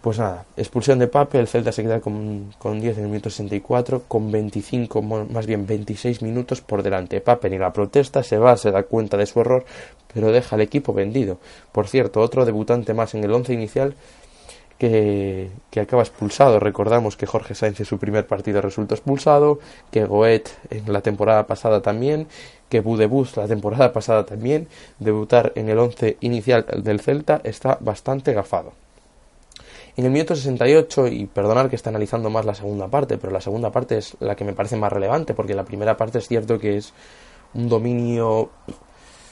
Pues 0.00 0.20
nada, 0.20 0.44
expulsión 0.56 1.00
de 1.00 1.08
Pape, 1.08 1.40
el 1.40 1.48
Celta 1.48 1.72
se 1.72 1.82
queda 1.82 2.00
con, 2.00 2.54
con 2.56 2.80
10 2.80 2.98
en 2.98 3.04
el 3.04 3.10
minuto 3.10 3.28
64, 3.28 4.04
con 4.06 4.30
25, 4.30 5.02
más 5.02 5.46
bien 5.46 5.66
26 5.66 6.22
minutos 6.22 6.60
por 6.60 6.84
delante. 6.84 7.20
Pape 7.20 7.50
ni 7.50 7.58
la 7.58 7.72
protesta, 7.72 8.22
se 8.22 8.38
va, 8.38 8.56
se 8.56 8.70
da 8.70 8.84
cuenta 8.84 9.16
de 9.16 9.26
su 9.26 9.40
error, 9.40 9.64
pero 10.12 10.30
deja 10.30 10.54
al 10.54 10.62
equipo 10.62 10.92
vendido. 10.92 11.38
Por 11.72 11.88
cierto, 11.88 12.20
otro 12.20 12.44
debutante 12.44 12.94
más 12.94 13.14
en 13.14 13.24
el 13.24 13.32
once 13.32 13.52
inicial 13.52 13.96
que, 14.78 15.50
que, 15.70 15.80
acaba 15.80 16.02
expulsado. 16.02 16.60
Recordamos 16.60 17.16
que 17.16 17.26
Jorge 17.26 17.54
Sainz 17.54 17.80
en 17.80 17.86
su 17.86 17.98
primer 17.98 18.26
partido 18.26 18.60
resultó 18.60 18.94
expulsado, 18.94 19.58
que 19.90 20.04
Goet 20.04 20.50
en 20.70 20.92
la 20.92 21.00
temporada 21.00 21.46
pasada 21.46 21.82
también, 21.82 22.26
que 22.68 22.80
Budebus 22.80 23.36
la 23.36 23.46
temporada 23.46 23.92
pasada 23.92 24.26
también. 24.26 24.68
Debutar 24.98 25.52
en 25.54 25.68
el 25.68 25.78
once 25.78 26.16
inicial 26.20 26.66
del 26.82 27.00
Celta 27.00 27.40
está 27.44 27.78
bastante 27.80 28.32
gafado. 28.32 28.72
En 29.96 30.04
el 30.04 30.10
minuto 30.10 30.34
68, 30.34 31.06
y 31.06 31.26
perdonar 31.26 31.70
que 31.70 31.76
está 31.76 31.90
analizando 31.90 32.28
más 32.28 32.44
la 32.44 32.56
segunda 32.56 32.88
parte, 32.88 33.16
pero 33.16 33.32
la 33.32 33.40
segunda 33.40 33.70
parte 33.70 33.98
es 33.98 34.16
la 34.18 34.34
que 34.34 34.44
me 34.44 34.52
parece 34.52 34.76
más 34.76 34.92
relevante, 34.92 35.34
porque 35.34 35.54
la 35.54 35.64
primera 35.64 35.96
parte 35.96 36.18
es 36.18 36.26
cierto 36.26 36.58
que 36.58 36.76
es 36.76 36.92
un 37.54 37.68
dominio 37.68 38.50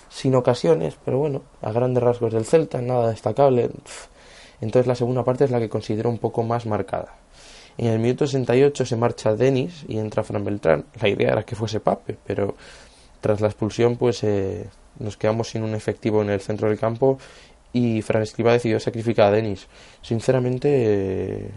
sin 0.08 0.36
ocasiones, 0.36 0.96
pero 1.04 1.18
bueno, 1.18 1.42
a 1.62 1.72
grandes 1.72 2.02
rasgos 2.02 2.32
del 2.32 2.44
Celta, 2.44 2.80
nada 2.80 3.10
destacable. 3.10 3.70
Entonces 4.62 4.86
la 4.86 4.94
segunda 4.94 5.24
parte 5.24 5.44
es 5.44 5.50
la 5.50 5.58
que 5.58 5.68
considero 5.68 6.08
un 6.08 6.18
poco 6.18 6.44
más 6.44 6.66
marcada. 6.66 7.16
En 7.76 7.88
el 7.88 7.98
minuto 7.98 8.26
68 8.26 8.86
se 8.86 8.96
marcha 8.96 9.34
Denis 9.34 9.84
y 9.88 9.98
entra 9.98 10.22
Fran 10.22 10.44
Beltrán. 10.44 10.84
La 11.00 11.08
idea 11.08 11.32
era 11.32 11.42
que 11.42 11.56
fuese 11.56 11.80
Pape, 11.80 12.16
pero 12.24 12.54
tras 13.20 13.40
la 13.40 13.48
expulsión 13.48 13.96
pues 13.96 14.22
eh, 14.22 14.66
nos 15.00 15.16
quedamos 15.16 15.48
sin 15.48 15.64
un 15.64 15.74
efectivo 15.74 16.22
en 16.22 16.30
el 16.30 16.40
centro 16.40 16.68
del 16.68 16.78
campo 16.78 17.18
y 17.72 18.02
Fran 18.02 18.22
Escriba 18.22 18.52
decidió 18.52 18.78
sacrificar 18.78 19.28
a 19.28 19.30
Denis. 19.32 19.66
Sinceramente 20.00 20.68
eh, 20.70 21.50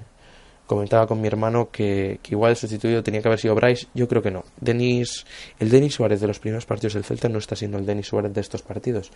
comentaba 0.66 1.06
con 1.06 1.22
mi 1.22 1.28
hermano 1.28 1.70
que, 1.72 2.20
que, 2.24 2.32
igual 2.32 2.52
el 2.52 2.58
sustituido 2.58 3.04
tenía 3.04 3.22
que 3.22 3.28
haber 3.28 3.40
sido 3.40 3.54
Bryce. 3.54 3.86
Yo 3.94 4.08
creo 4.08 4.24
que 4.24 4.32
no. 4.32 4.46
Denis, 4.60 5.28
el 5.60 5.70
Denis 5.70 5.94
Suárez 5.94 6.22
de 6.22 6.28
los 6.28 6.40
primeros 6.40 6.66
partidos 6.66 6.96
del 6.96 7.04
Celta 7.04 7.30
no 7.30 7.38
está 7.38 7.56
siendo 7.56 7.78
el 7.78 7.86
Denis 7.86 8.08
Suárez 8.08 8.34
de 8.34 8.42
estos 8.42 8.64
partidos 8.64 9.12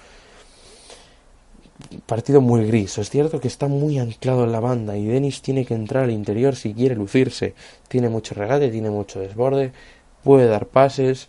partido 2.06 2.42
muy 2.42 2.66
gris. 2.66 2.98
Es 2.98 3.10
cierto 3.10 3.40
que 3.40 3.48
está 3.48 3.68
muy 3.68 4.00
anclado 4.00 4.44
en 4.44 4.52
la 4.52 4.60
banda 4.60 4.98
y 4.98 5.06
Denis 5.06 5.42
tiene 5.42 5.66
que 5.66 5.74
entrar 5.74 6.04
al 6.04 6.12
interior 6.12 6.56
si 6.56 6.74
quiere 6.74 6.96
lucirse. 6.96 7.54
Tiene 7.88 8.10
mucho 8.10 8.36
regate, 8.36 8.70
tiene 8.70 8.90
mucho 8.90 9.20
desborde, 9.20 9.72
puede 10.24 10.48
dar 10.48 10.68
pases, 10.68 11.28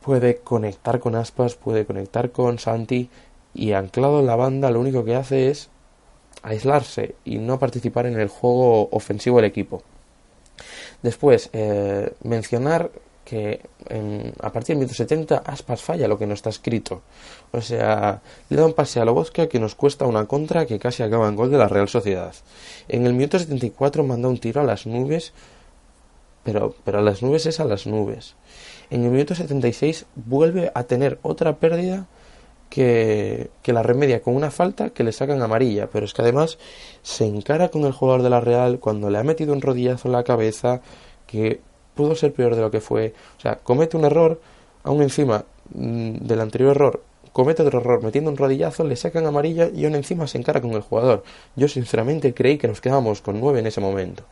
puede 0.00 0.38
conectar 0.38 1.00
con 1.00 1.14
Aspas, 1.14 1.54
puede 1.54 1.84
conectar 1.84 2.30
con 2.30 2.58
Santi 2.58 3.08
y 3.54 3.72
anclado 3.72 4.20
en 4.20 4.26
la 4.26 4.36
banda 4.36 4.70
lo 4.70 4.80
único 4.80 5.04
que 5.04 5.14
hace 5.14 5.50
es 5.50 5.70
aislarse 6.42 7.14
y 7.24 7.38
no 7.38 7.58
participar 7.58 8.06
en 8.06 8.18
el 8.18 8.28
juego 8.28 8.88
ofensivo 8.90 9.36
del 9.36 9.46
equipo. 9.46 9.82
Después, 11.02 11.50
eh, 11.52 12.12
mencionar 12.22 12.90
que 13.24 13.60
en, 13.88 14.32
a 14.40 14.52
partir 14.52 14.74
del 14.74 14.78
minuto 14.78 14.94
70 14.94 15.38
Aspas 15.38 15.82
falla 15.82 16.06
lo 16.06 16.18
que 16.18 16.26
no 16.26 16.34
está 16.34 16.50
escrito. 16.50 17.02
O 17.52 17.60
sea, 17.60 18.20
le 18.48 18.56
da 18.56 18.66
un 18.66 18.74
pase 18.74 19.00
a 19.00 19.04
Lobosca 19.04 19.48
que 19.48 19.58
nos 19.58 19.74
cuesta 19.74 20.06
una 20.06 20.26
contra 20.26 20.66
que 20.66 20.78
casi 20.78 21.02
acaba 21.02 21.28
en 21.28 21.36
gol 21.36 21.50
de 21.50 21.58
la 21.58 21.68
Real 21.68 21.88
Sociedad. 21.88 22.34
En 22.88 23.06
el 23.06 23.14
minuto 23.14 23.38
74 23.38 24.04
manda 24.04 24.28
un 24.28 24.38
tiro 24.38 24.60
a 24.60 24.64
las 24.64 24.86
nubes, 24.86 25.32
pero, 26.42 26.74
pero 26.84 26.98
a 26.98 27.02
las 27.02 27.22
nubes 27.22 27.46
es 27.46 27.60
a 27.60 27.64
las 27.64 27.86
nubes. 27.86 28.36
En 28.90 29.04
el 29.04 29.10
minuto 29.10 29.34
76 29.34 30.06
vuelve 30.14 30.70
a 30.74 30.84
tener 30.84 31.18
otra 31.22 31.56
pérdida 31.56 32.06
que, 32.68 33.50
que 33.62 33.72
la 33.72 33.82
remedia 33.82 34.20
con 34.20 34.36
una 34.36 34.50
falta 34.50 34.90
que 34.90 35.04
le 35.04 35.12
sacan 35.12 35.40
amarilla, 35.40 35.88
pero 35.90 36.04
es 36.04 36.12
que 36.12 36.22
además 36.22 36.58
se 37.02 37.24
encara 37.26 37.68
con 37.68 37.84
el 37.84 37.92
jugador 37.92 38.22
de 38.22 38.30
la 38.30 38.40
Real 38.40 38.80
cuando 38.80 39.08
le 39.08 39.18
ha 39.18 39.22
metido 39.22 39.52
un 39.54 39.62
rodillazo 39.62 40.08
en 40.08 40.12
la 40.12 40.24
cabeza 40.24 40.82
que 41.26 41.60
pudo 41.94 42.14
ser 42.14 42.32
peor 42.32 42.54
de 42.54 42.62
lo 42.62 42.70
que 42.70 42.80
fue. 42.80 43.14
O 43.38 43.40
sea, 43.40 43.56
comete 43.56 43.96
un 43.96 44.04
error, 44.04 44.40
aún 44.82 45.02
encima 45.02 45.44
mm, 45.74 46.16
del 46.18 46.40
anterior 46.40 46.70
error, 46.70 47.02
comete 47.32 47.62
otro 47.62 47.80
error 47.80 48.02
metiendo 48.02 48.30
un 48.30 48.36
rodillazo, 48.36 48.84
le 48.84 48.96
sacan 48.96 49.26
amarilla 49.26 49.68
y 49.68 49.84
aún 49.84 49.96
encima 49.96 50.26
se 50.26 50.38
encara 50.38 50.60
con 50.60 50.72
el 50.72 50.82
jugador. 50.82 51.24
Yo 51.56 51.68
sinceramente 51.68 52.32
creí 52.32 52.58
que 52.58 52.68
nos 52.68 52.80
quedábamos 52.80 53.20
con 53.20 53.40
nueve 53.40 53.58
en 53.58 53.66
ese 53.66 53.80
momento. 53.80 54.22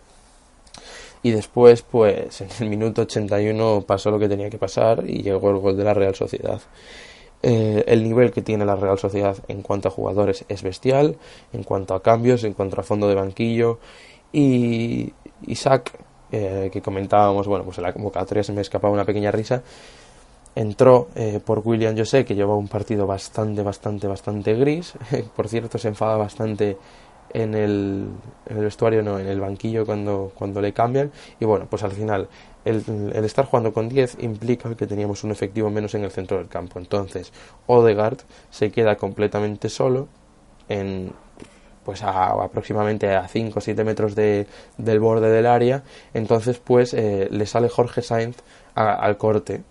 Y 1.25 1.31
después, 1.31 1.83
pues, 1.83 2.41
en 2.41 2.49
el 2.61 2.69
minuto 2.69 3.03
81 3.03 3.85
pasó 3.87 4.11
lo 4.11 4.19
que 4.19 4.29
tenía 4.29 4.51
que 4.51 4.59
pasar 4.59 5.05
y 5.09 5.23
llegó 5.23 5.51
el 5.51 5.59
gol 5.59 5.77
de 5.77 5.85
la 5.85 5.95
Real 5.95 6.15
Sociedad. 6.15 6.61
Eh, 7.45 7.83
el 7.89 8.05
nivel 8.05 8.31
que 8.31 8.43
tiene 8.43 8.65
la 8.65 8.77
Real 8.77 8.99
Sociedad 8.99 9.37
en 9.49 9.63
cuanto 9.63 9.89
a 9.89 9.91
jugadores 9.91 10.45
es 10.49 10.63
bestial, 10.63 11.17
en 11.53 11.65
cuanto 11.65 11.95
a 11.95 12.03
cambios, 12.03 12.45
en 12.45 12.55
cuanto 12.55 12.81
a 12.81 12.85
fondo 12.85 13.09
de 13.09 13.17
banquillo. 13.17 13.79
Y 14.33 15.13
Isaac 15.47 15.93
eh, 16.33 16.71
que 16.73 16.81
comentábamos, 16.81 17.47
bueno, 17.47 17.65
pues 17.65 17.77
en 17.77 17.85
la 17.85 17.93
convocatoria 17.93 18.43
se 18.43 18.53
me 18.53 18.63
escapaba 18.63 18.93
una 18.93 19.05
pequeña 19.05 19.31
risa. 19.31 19.63
Entró 20.55 21.09
eh, 21.15 21.41
por 21.45 21.61
William 21.65 21.97
José, 21.97 22.25
que 22.25 22.35
llevaba 22.35 22.57
un 22.57 22.69
partido 22.69 23.07
bastante, 23.07 23.63
bastante, 23.63 24.07
bastante 24.07 24.55
gris. 24.55 24.95
por 25.37 25.49
cierto, 25.49 25.77
se 25.77 25.89
enfada 25.89 26.17
bastante 26.17 26.79
en 27.35 27.55
el, 27.55 28.09
en 28.47 28.57
el 28.57 28.65
vestuario, 28.65 29.03
no, 29.03 29.19
en 29.19 29.27
el 29.27 29.41
banquillo 29.41 29.85
cuando, 29.85 30.33
cuando 30.35 30.63
le 30.63 30.73
cambian. 30.73 31.13
Y 31.39 31.45
bueno, 31.45 31.67
pues 31.69 31.83
al 31.83 31.93
final 31.93 32.29
el, 32.65 32.83
el, 33.15 33.25
estar 33.25 33.45
jugando 33.45 33.73
con 33.75 33.89
10 33.91 34.19
implica 34.21 34.75
que 34.75 34.87
teníamos 34.87 35.25
un 35.25 35.33
efectivo 35.33 35.69
menos 35.71 35.95
en 35.95 36.05
el 36.05 36.11
centro 36.11 36.39
del 36.39 36.49
campo. 36.49 36.79
Entonces, 36.79 37.33
Odegaard 37.67 38.19
se 38.51 38.71
queda 38.71 38.97
completamente 38.97 39.69
solo 39.69 40.09
en 40.69 41.13
pues 41.85 42.03
a, 42.03 42.29
aproximadamente 42.43 43.15
a 43.15 43.29
5 43.29 43.59
o 43.59 43.63
7 43.63 43.85
metros 43.85 44.15
de, 44.15 44.47
del 44.79 45.01
borde 45.01 45.31
del 45.31 45.47
área. 45.47 45.83
Entonces, 46.15 46.59
pues 46.59 46.95
eh, 46.95 47.29
le 47.31 47.47
sale 47.47 47.69
Jorge 47.69 48.03
Sainz 48.03 48.37
al 48.75 49.17
corte. 49.17 49.63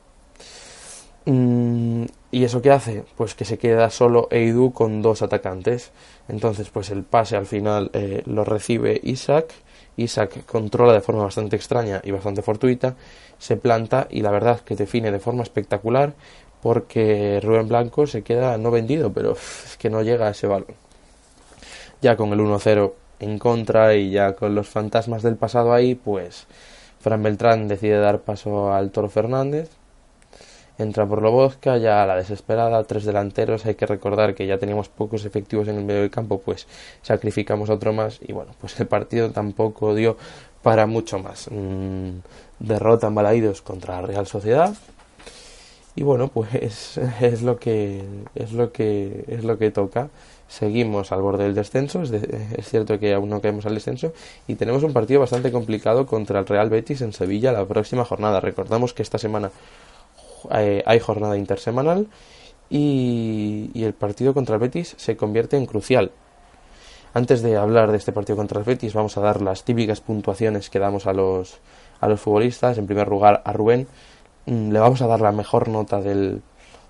Mm, 1.25 2.05
¿Y 2.31 2.43
eso 2.43 2.61
qué 2.61 2.71
hace? 2.71 3.03
Pues 3.15 3.35
que 3.35 3.45
se 3.45 3.57
queda 3.57 3.89
solo 3.89 4.27
Eidu 4.31 4.73
con 4.73 5.01
dos 5.01 5.21
atacantes. 5.21 5.91
Entonces, 6.27 6.69
pues 6.69 6.89
el 6.89 7.03
pase 7.03 7.35
al 7.35 7.45
final 7.45 7.91
eh, 7.93 8.23
lo 8.25 8.43
recibe 8.43 8.99
Isaac 9.03 9.53
Isaac 9.97 10.45
controla 10.45 10.93
de 10.93 11.01
forma 11.01 11.23
bastante 11.23 11.55
extraña 11.55 12.01
y 12.03 12.11
bastante 12.11 12.41
fortuita, 12.41 12.95
se 13.37 13.57
planta 13.57 14.07
y 14.09 14.21
la 14.21 14.31
verdad 14.31 14.61
que 14.61 14.75
define 14.75 15.11
de 15.11 15.19
forma 15.19 15.43
espectacular 15.43 16.13
porque 16.61 17.39
Rubén 17.41 17.67
Blanco 17.67 18.05
se 18.07 18.21
queda 18.21 18.57
no 18.57 18.71
vendido, 18.71 19.11
pero 19.11 19.33
es 19.65 19.77
que 19.77 19.89
no 19.89 20.01
llega 20.01 20.27
a 20.27 20.31
ese 20.31 20.47
balón. 20.47 20.75
Ya 22.01 22.17
con 22.17 22.33
el 22.33 22.39
1-0 22.39 22.93
en 23.19 23.37
contra 23.37 23.95
y 23.95 24.11
ya 24.11 24.33
con 24.33 24.55
los 24.55 24.67
fantasmas 24.69 25.23
del 25.23 25.35
pasado 25.35 25.73
ahí, 25.73 25.95
pues 25.95 26.47
Fran 26.99 27.21
Beltrán 27.23 27.67
decide 27.67 27.99
dar 27.99 28.21
paso 28.21 28.73
al 28.73 28.91
Toro 28.91 29.09
Fernández 29.09 29.69
entra 30.81 31.05
por 31.05 31.21
Lobozka, 31.21 31.77
ya 31.77 32.03
a 32.03 32.05
la 32.05 32.15
desesperada, 32.15 32.83
tres 32.83 33.05
delanteros, 33.05 33.65
hay 33.65 33.75
que 33.75 33.85
recordar 33.85 34.35
que 34.35 34.47
ya 34.47 34.57
teníamos 34.57 34.89
pocos 34.89 35.25
efectivos 35.25 35.67
en 35.67 35.77
el 35.77 35.85
medio 35.85 36.01
del 36.01 36.09
campo, 36.09 36.39
pues 36.39 36.67
sacrificamos 37.01 37.69
otro 37.69 37.93
más 37.93 38.19
y 38.21 38.33
bueno, 38.33 38.53
pues 38.59 38.79
el 38.79 38.87
partido 38.87 39.31
tampoco 39.31 39.95
dio 39.95 40.17
para 40.63 40.85
mucho 40.85 41.19
más. 41.19 41.47
Mm, 41.51 42.19
derrota 42.59 43.07
en 43.07 43.15
Balaídos 43.15 43.61
contra 43.61 44.01
Real 44.01 44.27
Sociedad 44.27 44.73
y 45.95 46.03
bueno, 46.03 46.29
pues 46.29 46.97
es 47.21 47.41
lo 47.41 47.57
que 47.57 48.03
es 48.35 48.51
lo 48.53 48.71
que 48.71 49.25
es 49.27 49.43
lo 49.43 49.57
que 49.57 49.71
toca. 49.71 50.09
Seguimos 50.51 51.13
al 51.13 51.21
borde 51.21 51.45
del 51.45 51.55
descenso, 51.55 52.01
es, 52.01 52.11
cierto 52.67 52.99
que 52.99 53.13
aún 53.13 53.29
no 53.29 53.39
caemos 53.39 53.65
al 53.65 53.73
descenso 53.73 54.11
y 54.47 54.55
tenemos 54.55 54.83
un 54.83 54.91
partido 54.91 55.21
bastante 55.21 55.49
complicado 55.49 56.05
contra 56.05 56.39
el 56.39 56.45
Real 56.45 56.69
Betis 56.69 56.99
en 56.99 57.13
Sevilla 57.13 57.53
la 57.53 57.63
próxima 57.63 58.03
jornada. 58.03 58.41
Recordamos 58.41 58.93
que 58.93 59.01
esta 59.01 59.17
semana 59.17 59.49
eh, 60.53 60.83
hay 60.85 60.99
jornada 60.99 61.37
intersemanal 61.37 62.07
y, 62.69 63.71
el 63.75 63.93
partido 63.93 64.33
contra 64.33 64.55
el 64.55 64.59
Betis 64.59 64.93
se 64.97 65.15
convierte 65.15 65.55
en 65.55 65.65
crucial. 65.65 66.11
Antes 67.13 67.41
de 67.43 67.55
hablar 67.55 67.89
de 67.89 67.97
este 67.97 68.11
partido 68.11 68.35
contra 68.35 68.59
el 68.59 68.65
Betis, 68.65 68.93
vamos 68.93 69.15
a 69.15 69.21
dar 69.21 69.41
las 69.41 69.63
típicas 69.63 70.01
puntuaciones 70.01 70.69
que 70.69 70.79
damos 70.79 71.07
a 71.07 71.13
los, 71.13 71.59
a 72.01 72.09
los 72.09 72.19
futbolistas. 72.19 72.77
En 72.77 72.87
primer 72.87 73.07
lugar, 73.07 73.41
a 73.45 73.53
Rubén 73.53 73.87
mm, 74.47 74.71
le 74.71 74.79
vamos 74.79 75.01
a 75.01 75.07
dar 75.07 75.21
la 75.21 75.31
mejor 75.31 75.69
nota 75.69 76.01
del, 76.01 76.41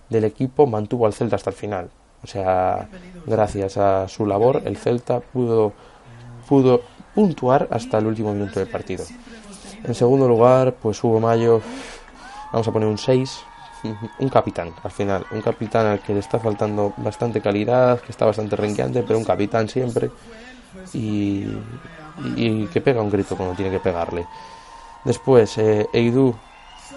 del 0.09 0.23
equipo, 0.23 0.65
mantuvo 0.65 1.05
al 1.05 1.13
Celta 1.13 1.35
hasta 1.35 1.51
el 1.51 1.55
final. 1.55 1.91
O 2.23 2.27
sea, 2.27 2.87
gracias 3.25 3.77
a 3.77 4.07
su 4.07 4.25
labor, 4.25 4.61
el 4.65 4.77
Celta 4.77 5.19
pudo, 5.19 5.73
pudo 6.47 6.81
puntuar 7.15 7.67
hasta 7.71 7.97
el 7.97 8.05
último 8.05 8.33
minuto 8.33 8.59
del 8.59 8.69
partido. 8.69 9.05
En 9.83 9.95
segundo 9.95 10.27
lugar, 10.27 10.75
pues 10.79 11.03
Hugo 11.03 11.19
Mayo 11.19 11.61
Vamos 12.51 12.67
a 12.67 12.71
poner 12.71 12.87
un 12.87 12.97
6. 12.97 13.43
Un 14.19 14.29
capitán, 14.29 14.73
al 14.83 14.91
final. 14.91 15.25
Un 15.31 15.41
capitán 15.41 15.87
al 15.87 15.99
que 16.01 16.13
le 16.13 16.19
está 16.19 16.37
faltando 16.37 16.93
bastante 16.97 17.41
calidad, 17.41 17.99
que 18.01 18.11
está 18.11 18.25
bastante 18.25 18.55
renqueante, 18.55 19.03
pero 19.03 19.17
un 19.17 19.25
capitán 19.25 19.67
siempre. 19.69 20.11
Y, 20.93 21.45
que 22.71 22.81
pega 22.81 23.01
un 23.01 23.09
grito 23.09 23.35
cuando 23.35 23.55
tiene 23.55 23.71
que 23.71 23.79
pegarle. 23.79 24.27
Después, 25.05 25.57
eh, 25.57 25.87
Eidu 25.93 26.35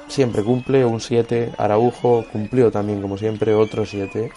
siempre 0.09 0.43
cumple, 0.43 0.85
un 0.85 1.01
7. 1.01 1.53
Araujo 1.57 2.25
cumplió 2.31 2.71
también, 2.71 3.01
como 3.01 3.17
siempre, 3.17 3.55
otro 3.55 3.87
7. 3.87 4.33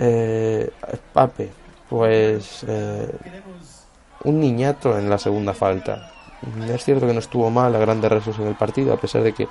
Eh, 0.00 0.70
Pape, 1.12 1.50
pues 1.90 2.64
eh, 2.68 3.10
un 4.22 4.40
niñato 4.40 4.96
en 4.96 5.10
la 5.10 5.18
segunda 5.18 5.52
falta. 5.54 6.12
Es 6.68 6.84
cierto 6.84 7.04
que 7.06 7.12
no 7.12 7.18
estuvo 7.18 7.50
mal 7.50 7.74
a 7.74 7.80
grandes 7.80 8.08
rasgos 8.08 8.38
en 8.38 8.46
el 8.46 8.54
partido, 8.54 8.94
a 8.94 8.96
pesar 8.96 9.24
de 9.24 9.32
que 9.32 9.48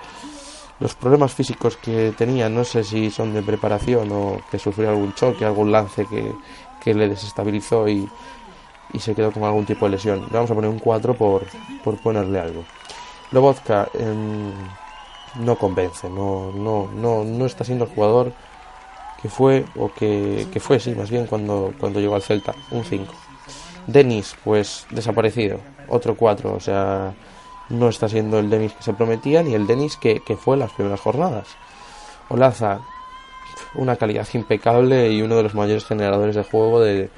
los 0.79 0.95
problemas 0.95 1.33
físicos 1.33 1.75
que 1.75 2.13
tenía, 2.17 2.47
no 2.47 2.63
sé 2.63 2.85
si 2.85 3.11
son 3.11 3.33
de 3.33 3.41
preparación 3.41 4.09
o 4.13 4.39
que 4.49 4.57
sufrió 4.57 4.89
algún 4.89 5.13
choque, 5.13 5.43
algún 5.43 5.69
lance 5.69 6.05
que, 6.05 6.33
que 6.81 6.93
le 6.93 7.09
desestabilizó 7.09 7.89
y, 7.89 8.07
y, 8.93 8.99
se 8.99 9.13
quedó 9.13 9.33
con 9.33 9.43
algún 9.43 9.65
tipo 9.65 9.85
de 9.85 9.91
lesión. 9.91 10.21
Le 10.21 10.33
vamos 10.33 10.49
a 10.49 10.55
poner 10.55 10.69
un 10.69 10.79
4 10.79 11.13
por, 11.15 11.45
por 11.83 11.97
ponerle 11.97 12.39
algo. 12.39 12.63
Lobotka 13.31 13.89
eh, 13.95 14.13
no 15.39 15.57
convence, 15.57 16.09
no, 16.09 16.53
no, 16.53 16.89
no, 16.95 17.25
no 17.25 17.45
está 17.45 17.65
siendo 17.65 17.83
el 17.83 17.91
jugador 17.91 18.31
que 19.21 19.29
fue, 19.29 19.65
o 19.75 19.91
que, 19.91 20.47
que 20.51 20.59
fue, 20.59 20.79
sí, 20.79 20.93
más 20.95 21.09
bien 21.09 21.25
cuando, 21.25 21.73
cuando 21.79 21.99
llegó 21.99 22.15
al 22.15 22.21
Celta, 22.21 22.53
un 22.71 22.83
5. 22.83 23.13
Denis, 23.87 24.35
pues 24.43 24.85
desaparecido, 24.91 25.59
otro 25.87 26.15
4, 26.15 26.53
o 26.53 26.59
sea, 26.59 27.13
no 27.69 27.89
está 27.89 28.07
siendo 28.07 28.39
el 28.39 28.49
Denis 28.49 28.73
que 28.73 28.83
se 28.83 28.93
prometía 28.93 29.43
ni 29.43 29.53
el 29.53 29.67
Denis 29.67 29.97
que, 29.97 30.21
fue 30.37 30.55
en 30.55 30.61
las 30.61 30.71
primeras 30.71 30.99
jornadas. 30.99 31.47
Olaza, 32.29 32.79
una 33.75 33.95
calidad 33.95 34.27
impecable 34.33 35.11
y 35.11 35.21
uno 35.21 35.37
de 35.37 35.43
los 35.43 35.55
mayores 35.55 35.85
generadores 35.85 36.35
de 36.35 36.43
juego 36.43 36.81
de, 36.81 37.09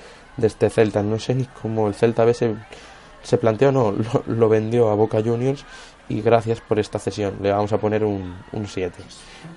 este 0.41 0.69
Celta. 0.69 1.03
No 1.03 1.19
sé 1.19 1.35
ni 1.35 1.45
cómo 1.45 1.87
el 1.87 1.95
Celta 1.95 2.23
a 2.23 2.33
se, 2.33 2.55
se 3.23 3.37
planteó 3.37 3.71
no, 3.71 3.93
lo, 4.27 4.49
vendió 4.49 4.89
a 4.89 4.95
Boca 4.95 5.21
Juniors 5.21 5.65
y 6.09 6.21
gracias 6.21 6.59
por 6.59 6.79
esta 6.79 6.99
cesión. 6.99 7.35
Le 7.41 7.51
vamos 7.51 7.71
a 7.71 7.77
poner 7.77 8.03
un 8.03 8.35
7. 8.67 8.91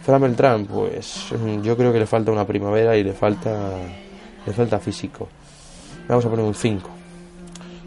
Fran 0.03 0.67
pues 0.67 1.33
yo 1.63 1.77
creo 1.77 1.93
que 1.93 1.99
le 1.99 2.07
falta 2.07 2.31
una 2.31 2.47
primavera 2.47 2.97
y 2.97 3.03
le 3.03 3.15
falta, 3.15 3.79
le 4.47 4.53
falta 4.53 4.79
físico. 4.79 5.29
Le 6.03 6.09
vamos 6.09 6.27
a 6.27 6.29
poner 6.29 6.45
un 6.45 6.55
5. 6.55 6.89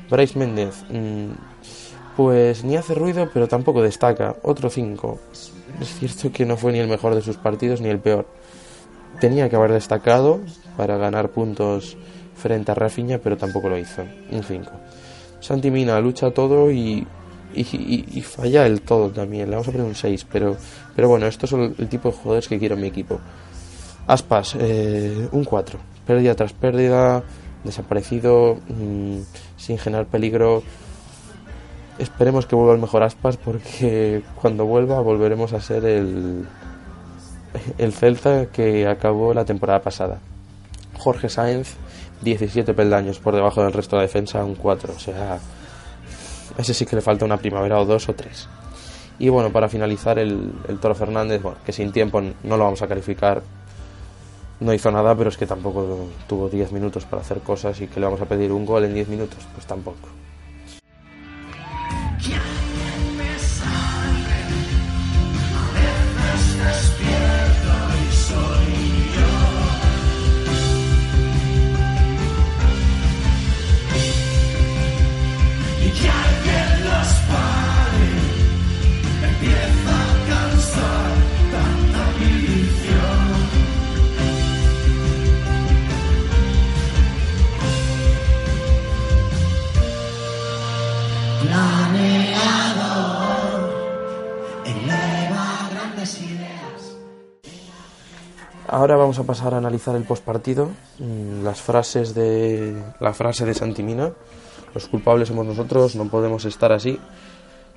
Bryce 0.09 0.37
Méndez, 0.37 0.83
mm, 0.89 1.31
pues 2.17 2.63
ni 2.63 2.75
hace 2.75 2.95
ruido, 2.95 3.29
pero 3.33 3.47
tampoco 3.47 3.81
destaca. 3.81 4.35
Otro 4.43 4.69
5. 4.69 5.19
Es 5.81 5.99
cierto 5.99 6.31
que 6.31 6.45
no 6.45 6.57
fue 6.57 6.71
ni 6.71 6.79
el 6.79 6.87
mejor 6.87 7.15
de 7.15 7.21
sus 7.21 7.37
partidos 7.37 7.81
ni 7.81 7.89
el 7.89 7.99
peor. 7.99 8.27
Tenía 9.19 9.49
que 9.49 9.55
haber 9.55 9.71
destacado 9.71 10.39
para 10.75 10.97
ganar 10.97 11.29
puntos 11.29 11.97
frente 12.35 12.71
a 12.71 12.75
Rafinha, 12.75 13.19
pero 13.19 13.37
tampoco 13.37 13.69
lo 13.69 13.77
hizo. 13.77 14.03
Un 14.31 14.43
5. 14.43 14.71
Santi 15.39 15.69
Mina 15.69 15.99
lucha 15.99 16.31
todo 16.31 16.71
y, 16.71 17.05
y, 17.55 18.21
falla 18.21 18.65
el 18.65 18.81
todo 18.81 19.09
también. 19.09 19.49
Le 19.49 19.55
vamos 19.55 19.67
a 19.67 19.71
poner 19.71 19.87
un 19.87 19.95
6, 19.95 20.25
pero, 20.31 20.57
pero 20.95 21.09
bueno, 21.09 21.27
estos 21.27 21.49
son 21.49 21.75
el 21.77 21.87
tipo 21.87 22.09
de 22.09 22.15
jugadores 22.15 22.47
que 22.47 22.59
quiero 22.59 22.75
en 22.75 22.81
mi 22.81 22.87
equipo. 22.87 23.19
Aspas, 24.07 24.55
eh, 24.59 25.27
un 25.31 25.43
4. 25.43 25.79
Pérdida 26.05 26.35
tras 26.35 26.53
pérdida, 26.53 27.23
desaparecido, 27.63 28.57
mm, 28.67 29.21
sin 29.57 29.77
generar 29.77 30.05
peligro 30.05 30.63
Esperemos 31.97 32.45
que 32.45 32.55
vuelva 32.55 32.73
el 32.73 32.81
mejor 32.81 33.03
Aspas 33.03 33.37
porque 33.37 34.21
cuando 34.41 34.65
vuelva 34.65 34.99
volveremos 34.99 35.53
a 35.53 35.61
ser 35.61 35.85
el, 35.85 36.45
el 37.77 37.93
Celta 37.93 38.47
que 38.47 38.85
acabó 38.85 39.33
la 39.33 39.45
temporada 39.45 39.81
pasada. 39.81 40.19
Jorge 40.97 41.29
Sáenz, 41.29 41.75
17 42.21 42.73
peldaños 42.73 43.19
por 43.19 43.33
debajo 43.33 43.63
del 43.63 43.71
resto 43.71 43.95
de 43.95 44.01
la 44.01 44.07
defensa, 44.07 44.43
un 44.43 44.55
4. 44.55 44.93
O 44.93 44.99
sea, 44.99 45.39
ese 46.57 46.73
sí 46.73 46.85
que 46.85 46.95
le 46.95 47.01
falta 47.01 47.25
una 47.25 47.37
primavera 47.37 47.79
o 47.79 47.85
dos 47.85 48.09
o 48.09 48.13
tres. 48.13 48.47
Y 49.17 49.29
bueno, 49.29 49.51
para 49.51 49.69
finalizar, 49.69 50.19
el, 50.19 50.51
el 50.67 50.79
Toro 50.79 50.95
Fernández, 50.95 51.41
bueno, 51.41 51.57
que 51.65 51.71
sin 51.71 51.91
tiempo 51.91 52.21
no 52.21 52.57
lo 52.57 52.63
vamos 52.63 52.81
a 52.81 52.87
calificar. 52.87 53.41
No 54.59 54.73
hizo 54.73 54.91
nada, 54.91 55.15
pero 55.15 55.29
es 55.29 55.37
que 55.37 55.45
tampoco 55.45 56.07
tuvo 56.27 56.49
10 56.49 56.71
minutos 56.71 57.05
para 57.05 57.21
hacer 57.21 57.39
cosas 57.39 57.79
y 57.81 57.87
que 57.87 57.99
le 57.99 58.05
vamos 58.05 58.21
a 58.21 58.25
pedir 58.25 58.51
un 58.51 58.65
gol 58.65 58.85
en 58.85 58.93
10 58.93 59.09
minutos, 59.09 59.39
pues 59.53 59.65
tampoco. 59.65 60.07
Ahora 98.85 98.97
vamos 98.97 99.17
a 99.17 99.23
pasar 99.23 99.55
a 99.55 99.57
analizar 99.57 99.95
el 99.95 100.03
postpartido, 100.03 100.69
mm, 100.99 101.43
las 101.43 101.59
frases 101.59 102.13
de 102.13 102.79
la 102.99 103.15
frase 103.15 103.43
de 103.43 103.55
Santimina. 103.55 104.11
Los 104.75 104.87
culpables 104.87 105.29
somos 105.29 105.43
nosotros, 105.43 105.95
no 105.95 106.07
podemos 106.07 106.45
estar 106.45 106.71
así. 106.71 106.99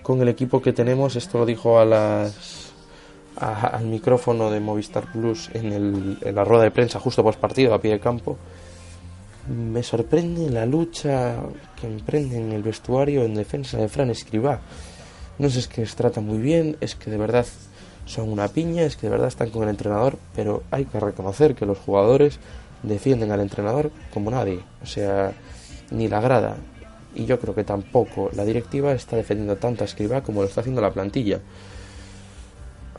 Con 0.03 0.21
el 0.21 0.29
equipo 0.29 0.61
que 0.61 0.75
tenemos, 0.75 1.17
esto 1.17 1.39
lo 1.39 1.47
dijo 1.47 1.81
a 1.81 1.87
las 1.87 2.75
al 3.37 3.87
micrófono 3.87 4.51
de 4.51 4.61
Movistar 4.61 5.11
Plus 5.11 5.49
en, 5.55 5.73
el, 5.73 6.19
en 6.21 6.35
la 6.35 6.45
rueda 6.45 6.65
de 6.65 6.73
prensa 6.73 7.01
justo 7.01 7.23
post 7.23 7.41
partido 7.41 7.73
a 7.73 7.81
pie 7.81 7.93
de 7.93 8.01
campo. 8.01 8.37
Me 9.49 9.83
sorprende 9.83 10.51
la 10.51 10.67
lucha 10.67 11.37
que 11.81 11.87
emprenden 11.87 12.49
en 12.49 12.53
el 12.53 12.63
vestuario 12.63 13.23
en 13.25 13.35
defensa 13.35 13.79
de 13.79 13.89
Fran 13.89 14.11
Escribá. 14.11 14.61
No 15.39 15.49
sé, 15.49 15.61
es 15.61 15.69
que 15.69 15.87
se 15.87 15.97
trata 15.97 16.21
muy 16.21 16.37
bien, 16.37 16.77
es 16.83 16.95
que 16.97 17.11
de 17.11 17.17
verdad 17.17 17.47
son 18.09 18.31
una 18.31 18.49
piña, 18.49 18.83
es 18.83 18.97
que 18.97 19.07
de 19.07 19.11
verdad 19.11 19.29
están 19.29 19.51
con 19.51 19.63
el 19.63 19.69
entrenador, 19.69 20.19
pero 20.35 20.63
hay 20.71 20.87
que 20.87 20.99
reconocer 20.99 21.55
que 21.55 21.67
los 21.67 21.79
jugadores 21.79 22.39
defienden 22.83 23.33
al 23.33 23.41
entrenador 23.41 23.91
como 24.13 24.31
nadie. 24.31 24.61
O 24.83 24.87
sea, 24.87 25.33
ni 25.91 26.09
la 26.09 26.21
grada, 26.21 26.57
y 27.15 27.27
yo 27.27 27.39
creo 27.39 27.55
que 27.55 27.65
tampoco 27.65 28.31
la 28.35 28.45
directiva 28.45 28.93
está 28.93 29.17
defendiendo 29.17 29.57
tanto 29.57 29.85
a 29.85 29.87
Escribá 29.87 30.23
como 30.23 30.41
lo 30.41 30.49
está 30.49 30.61
haciendo 30.61 30.81
la 30.81 30.93
plantilla. 30.93 31.41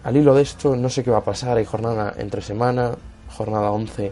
Al 0.04 0.16
hilo 0.16 0.36
de 0.36 0.44
esto, 0.44 0.76
no 0.76 0.90
sé 0.90 1.04
qué 1.04 1.12
va 1.12 1.18
a 1.18 1.24
pasar. 1.24 1.58
Hay 1.58 1.66
jornada 1.66 2.14
entre 2.18 2.42
semana, 2.42 2.96
jornada 3.36 3.72
11 3.72 4.12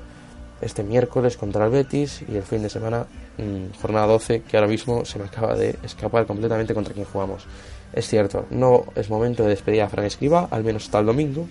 este 0.59 0.83
miércoles 0.83 1.37
contra 1.37 1.65
el 1.65 1.71
Betis 1.71 2.23
y 2.27 2.35
el 2.35 2.43
fin 2.43 2.63
de 2.63 2.69
semana, 2.69 3.05
mm, 3.37 3.79
jornada 3.79 4.07
12, 4.07 4.41
que 4.41 4.57
ahora 4.57 4.67
mismo 4.67 5.05
se 5.05 5.19
me 5.19 5.25
acaba 5.25 5.55
de 5.55 5.77
escapar 5.83 6.25
completamente 6.25 6.73
contra 6.73 6.93
quien 6.93 7.05
jugamos. 7.05 7.45
Es 7.93 8.07
cierto, 8.07 8.45
no 8.49 8.85
es 8.95 9.09
momento 9.09 9.43
de 9.43 9.49
despedir 9.49 9.81
a 9.81 9.89
Fran 9.89 10.05
Escriba, 10.05 10.47
al 10.51 10.63
menos 10.63 10.85
hasta 10.85 10.99
el 10.99 11.05
domingo. 11.05 11.47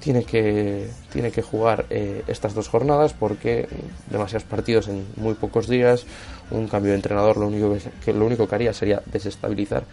Tiene 0.00 0.24
que, 0.24 0.88
tiene 1.10 1.30
que 1.30 1.40
jugar 1.40 1.86
eh, 1.88 2.22
estas 2.26 2.54
dos 2.54 2.68
jornadas 2.68 3.14
porque 3.14 3.68
demasiados 4.10 4.44
partidos 4.44 4.88
en 4.88 5.06
muy 5.16 5.34
pocos 5.34 5.66
días. 5.66 6.04
Un 6.50 6.68
cambio 6.68 6.90
de 6.90 6.96
entrenador 6.96 7.38
lo 7.38 7.46
único 7.46 7.74
que, 8.04 8.12
lo 8.12 8.26
único 8.26 8.46
que 8.46 8.54
haría 8.54 8.74
sería 8.74 9.02
desestabilizar 9.06 9.84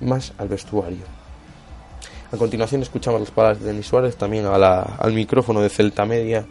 más 0.00 0.32
al 0.38 0.48
vestuario. 0.48 1.04
A 2.32 2.36
continuación 2.36 2.82
escuchamos 2.82 3.20
las 3.20 3.30
palabras 3.30 3.60
de 3.60 3.66
Denis 3.66 3.86
Suárez 3.86 4.16
también 4.16 4.46
al 4.46 5.12
micrófono 5.12 5.60
de 5.60 5.68
Celta 5.68 6.04
Media. 6.04 6.46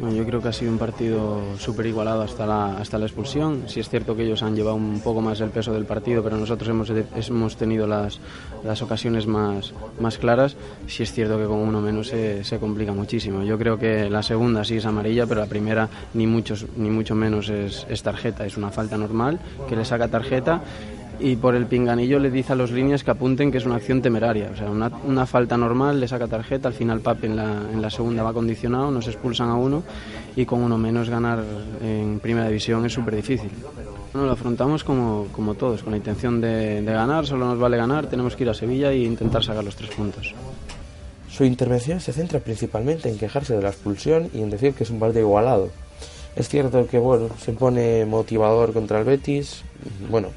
Yo 0.00 0.24
creo 0.24 0.40
que 0.40 0.48
ha 0.48 0.52
sido 0.52 0.72
un 0.72 0.78
partido 0.78 1.40
súper 1.58 1.86
igualado 1.86 2.22
hasta 2.22 2.46
la, 2.46 2.78
hasta 2.78 2.98
la 2.98 3.06
expulsión. 3.06 3.64
Sí 3.66 3.80
es 3.80 3.88
cierto 3.88 4.16
que 4.16 4.24
ellos 4.24 4.42
han 4.42 4.56
llevado 4.56 4.76
un 4.76 5.00
poco 5.00 5.20
más 5.20 5.40
el 5.40 5.50
peso 5.50 5.72
del 5.72 5.84
partido, 5.84 6.22
pero 6.22 6.36
nosotros 6.36 6.68
hemos, 6.68 6.90
hemos 6.90 7.56
tenido 7.56 7.86
las, 7.86 8.18
las 8.64 8.82
ocasiones 8.82 9.26
más, 9.26 9.72
más 10.00 10.18
claras. 10.18 10.56
Sí 10.86 11.02
es 11.02 11.12
cierto 11.12 11.38
que 11.38 11.44
con 11.44 11.58
uno 11.58 11.80
menos 11.80 12.08
se, 12.08 12.42
se, 12.42 12.58
complica 12.58 12.92
muchísimo. 12.92 13.42
Yo 13.42 13.58
creo 13.58 13.78
que 13.78 14.10
la 14.10 14.22
segunda 14.22 14.64
sí 14.64 14.76
es 14.76 14.86
amarilla, 14.86 15.26
pero 15.26 15.40
la 15.40 15.46
primera 15.46 15.88
ni, 16.14 16.26
muchos, 16.26 16.66
ni 16.76 16.90
mucho 16.90 17.14
menos 17.14 17.48
es, 17.48 17.86
es 17.88 18.02
tarjeta. 18.02 18.44
Es 18.46 18.56
una 18.56 18.70
falta 18.70 18.96
normal 18.96 19.38
que 19.68 19.76
le 19.76 19.84
saca 19.84 20.08
tarjeta 20.08 20.62
y 21.22 21.36
por 21.36 21.54
el 21.54 21.66
pinganillo 21.66 22.18
le 22.18 22.30
dice 22.30 22.52
a 22.52 22.56
los 22.56 22.72
líneas 22.72 23.04
que 23.04 23.12
apunten 23.12 23.52
que 23.52 23.58
es 23.58 23.64
una 23.64 23.76
acción 23.76 24.02
temeraria. 24.02 24.50
O 24.52 24.56
sea, 24.56 24.68
una, 24.68 24.90
una 25.04 25.24
falta 25.24 25.56
normal, 25.56 26.00
le 26.00 26.08
saca 26.08 26.26
tarjeta, 26.26 26.68
al 26.68 26.74
final 26.74 27.00
Pape 27.00 27.26
en 27.26 27.36
la, 27.36 27.62
en 27.72 27.80
la, 27.80 27.90
segunda 27.90 28.24
va 28.24 28.32
condicionado, 28.32 28.90
nos 28.90 29.06
expulsan 29.06 29.48
a 29.48 29.54
uno 29.54 29.84
y 30.34 30.44
con 30.44 30.62
uno 30.62 30.76
menos 30.76 31.08
ganar 31.08 31.44
en 31.80 32.18
primera 32.18 32.48
división 32.48 32.84
es 32.84 32.92
súper 32.92 33.14
difícil. 33.14 33.50
Bueno, 34.12 34.26
lo 34.26 34.32
afrontamos 34.32 34.82
como, 34.82 35.28
como 35.32 35.54
todos, 35.54 35.82
con 35.82 35.92
la 35.92 35.96
intención 35.96 36.40
de, 36.40 36.82
de 36.82 36.92
ganar, 36.92 37.24
solo 37.24 37.46
nos 37.46 37.58
vale 37.58 37.76
ganar, 37.76 38.06
tenemos 38.06 38.34
que 38.34 38.42
ir 38.42 38.50
a 38.50 38.54
Sevilla 38.54 38.90
e 38.90 38.98
intentar 38.98 39.44
sacar 39.44 39.62
los 39.62 39.76
tres 39.76 39.90
puntos. 39.90 40.34
Su 41.30 41.44
intervención 41.44 42.00
se 42.00 42.12
centra 42.12 42.40
principalmente 42.40 43.08
en 43.08 43.16
quejarse 43.16 43.54
de 43.54 43.62
la 43.62 43.70
expulsión 43.70 44.28
y 44.34 44.42
en 44.42 44.50
decir 44.50 44.74
que 44.74 44.84
es 44.84 44.90
un 44.90 44.98
partido 44.98 45.22
igualado. 45.22 45.70
Es 46.34 46.48
cierto 46.48 46.86
que 46.86 46.98
bueno, 46.98 47.28
se 47.38 47.52
pone 47.52 48.04
motivador 48.06 48.72
contra 48.72 48.98
el 48.98 49.04
Betis, 49.04 49.62
bueno, 50.10 50.28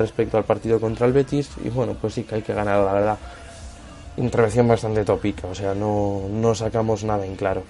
respecto 0.00 0.36
al 0.36 0.44
partido 0.44 0.80
contra 0.80 1.06
el 1.06 1.12
Betis 1.12 1.50
y 1.64 1.68
bueno, 1.68 1.94
pues 2.00 2.14
sí 2.14 2.24
que 2.24 2.34
hay 2.36 2.42
que 2.42 2.54
ganar, 2.54 2.84
la 2.84 2.92
verdad. 2.92 3.18
Intervención 4.16 4.66
bastante 4.66 5.04
tópica, 5.04 5.46
o 5.46 5.54
sea, 5.54 5.74
no, 5.74 6.22
no 6.28 6.54
sacamos 6.54 7.04
nada 7.04 7.24
en 7.24 7.36
claro. 7.36 7.62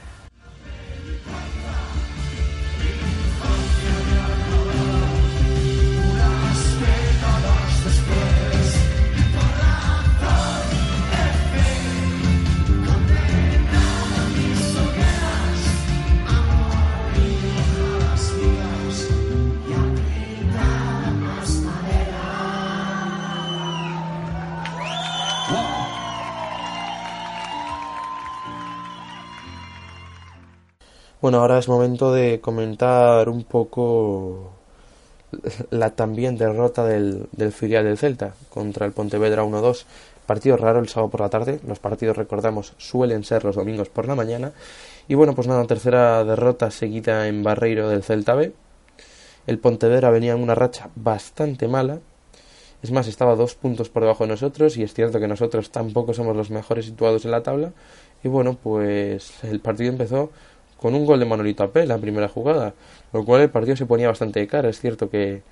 Bueno, 31.31 31.43
ahora 31.43 31.61
es 31.61 31.69
momento 31.69 32.13
de 32.13 32.41
comentar 32.41 33.29
un 33.29 33.45
poco 33.45 34.51
la 35.71 35.91
también 35.91 36.37
derrota 36.37 36.85
del, 36.85 37.29
del 37.31 37.53
filial 37.53 37.85
del 37.85 37.99
Celta 37.99 38.35
contra 38.49 38.85
el 38.85 38.91
Pontevedra 38.91 39.45
1-2. 39.45 39.85
Partido 40.27 40.57
raro 40.57 40.81
el 40.81 40.89
sábado 40.89 41.09
por 41.09 41.21
la 41.21 41.29
tarde. 41.29 41.61
Los 41.65 41.79
partidos, 41.79 42.17
recordamos, 42.17 42.73
suelen 42.79 43.23
ser 43.23 43.45
los 43.45 43.55
domingos 43.55 43.89
por 43.89 44.09
la 44.09 44.17
mañana. 44.17 44.51
Y 45.07 45.15
bueno, 45.15 45.37
pues 45.37 45.47
nada, 45.47 45.65
tercera 45.69 46.25
derrota 46.25 46.73
seguida 46.73 47.29
en 47.29 47.45
Barreiro 47.45 47.89
del 47.89 48.03
Celta 48.03 48.35
B. 48.35 48.53
El 49.47 49.61
Pontevedra 49.61 50.11
venía 50.11 50.33
en 50.33 50.43
una 50.43 50.57
racha 50.57 50.91
bastante 50.97 51.69
mala. 51.69 52.01
Es 52.83 52.91
más, 52.91 53.07
estaba 53.07 53.37
dos 53.37 53.55
puntos 53.55 53.89
por 53.89 54.03
debajo 54.03 54.25
de 54.25 54.31
nosotros 54.31 54.77
y 54.77 54.83
es 54.83 54.95
cierto 54.95 55.21
que 55.21 55.29
nosotros 55.29 55.71
tampoco 55.71 56.13
somos 56.13 56.35
los 56.35 56.51
mejores 56.51 56.87
situados 56.87 57.25
en 57.25 57.31
la 57.31 57.45
tabla. 57.45 57.71
Y 58.25 58.29
bueno, 58.29 58.59
pues 58.61 59.45
el 59.45 59.61
partido 59.61 59.91
empezó 59.91 60.31
con 60.81 60.95
un 60.95 61.05
gol 61.05 61.21
de 61.21 61.27
Manolito 61.27 61.63
Apé 61.63 61.87
la 61.87 61.99
primera 61.99 62.27
jugada, 62.29 62.75
lo 63.13 63.25
cual 63.25 63.43
el 63.43 63.51
partido 63.51 63.77
se 63.77 63.85
ponía 63.85 64.09
bastante 64.09 64.41
de 64.41 64.47
cara. 64.47 64.71
Es 64.71 64.81
cierto 64.81 65.11
que, 65.11 65.43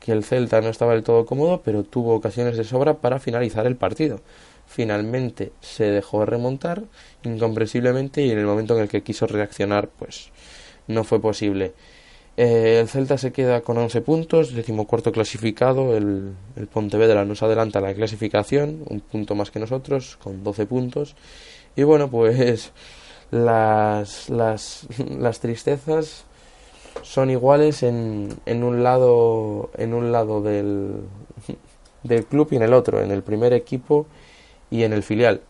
que 0.00 0.10
el 0.10 0.24
Celta 0.24 0.60
no 0.60 0.68
estaba 0.68 0.94
del 0.94 1.04
todo 1.04 1.24
cómodo, 1.24 1.62
pero 1.64 1.84
tuvo 1.84 2.14
ocasiones 2.14 2.56
de 2.56 2.64
sobra 2.64 2.94
para 2.94 3.20
finalizar 3.20 3.66
el 3.66 3.76
partido. 3.76 4.20
Finalmente 4.66 5.52
se 5.60 5.84
dejó 5.84 6.26
remontar 6.26 6.82
incomprensiblemente 7.22 8.22
y 8.22 8.32
en 8.32 8.38
el 8.38 8.46
momento 8.46 8.74
en 8.74 8.82
el 8.82 8.88
que 8.88 9.02
quiso 9.02 9.28
reaccionar, 9.28 9.88
pues 9.88 10.30
no 10.88 11.04
fue 11.04 11.20
posible. 11.20 11.72
Eh, 12.36 12.78
el 12.80 12.88
Celta 12.88 13.16
se 13.16 13.30
queda 13.30 13.60
con 13.60 13.78
11 13.78 14.00
puntos, 14.00 14.54
decimocuarto 14.54 15.12
clasificado. 15.12 15.96
El, 15.96 16.32
el 16.56 16.66
Pontevedra 16.66 17.24
nos 17.24 17.44
adelanta 17.44 17.80
la 17.80 17.94
clasificación, 17.94 18.82
un 18.88 18.98
punto 19.00 19.36
más 19.36 19.52
que 19.52 19.60
nosotros, 19.60 20.16
con 20.20 20.42
12 20.42 20.66
puntos. 20.66 21.14
Y 21.76 21.84
bueno, 21.84 22.10
pues 22.10 22.72
las, 23.34 24.30
las, 24.30 24.86
las 25.18 25.40
tristezas 25.40 26.24
son 27.02 27.30
iguales 27.30 27.82
en, 27.82 28.28
en 28.46 28.62
un 28.62 28.84
lado 28.84 29.70
en 29.76 29.92
un 29.92 30.12
lado 30.12 30.40
del, 30.40 31.00
del 32.04 32.24
club 32.26 32.48
y 32.52 32.56
en 32.56 32.62
el 32.62 32.72
otro, 32.72 33.02
en 33.02 33.10
el 33.10 33.22
primer 33.22 33.52
equipo 33.52 34.06
y 34.70 34.84
en 34.84 34.92
el 34.92 35.02
filial. 35.02 35.40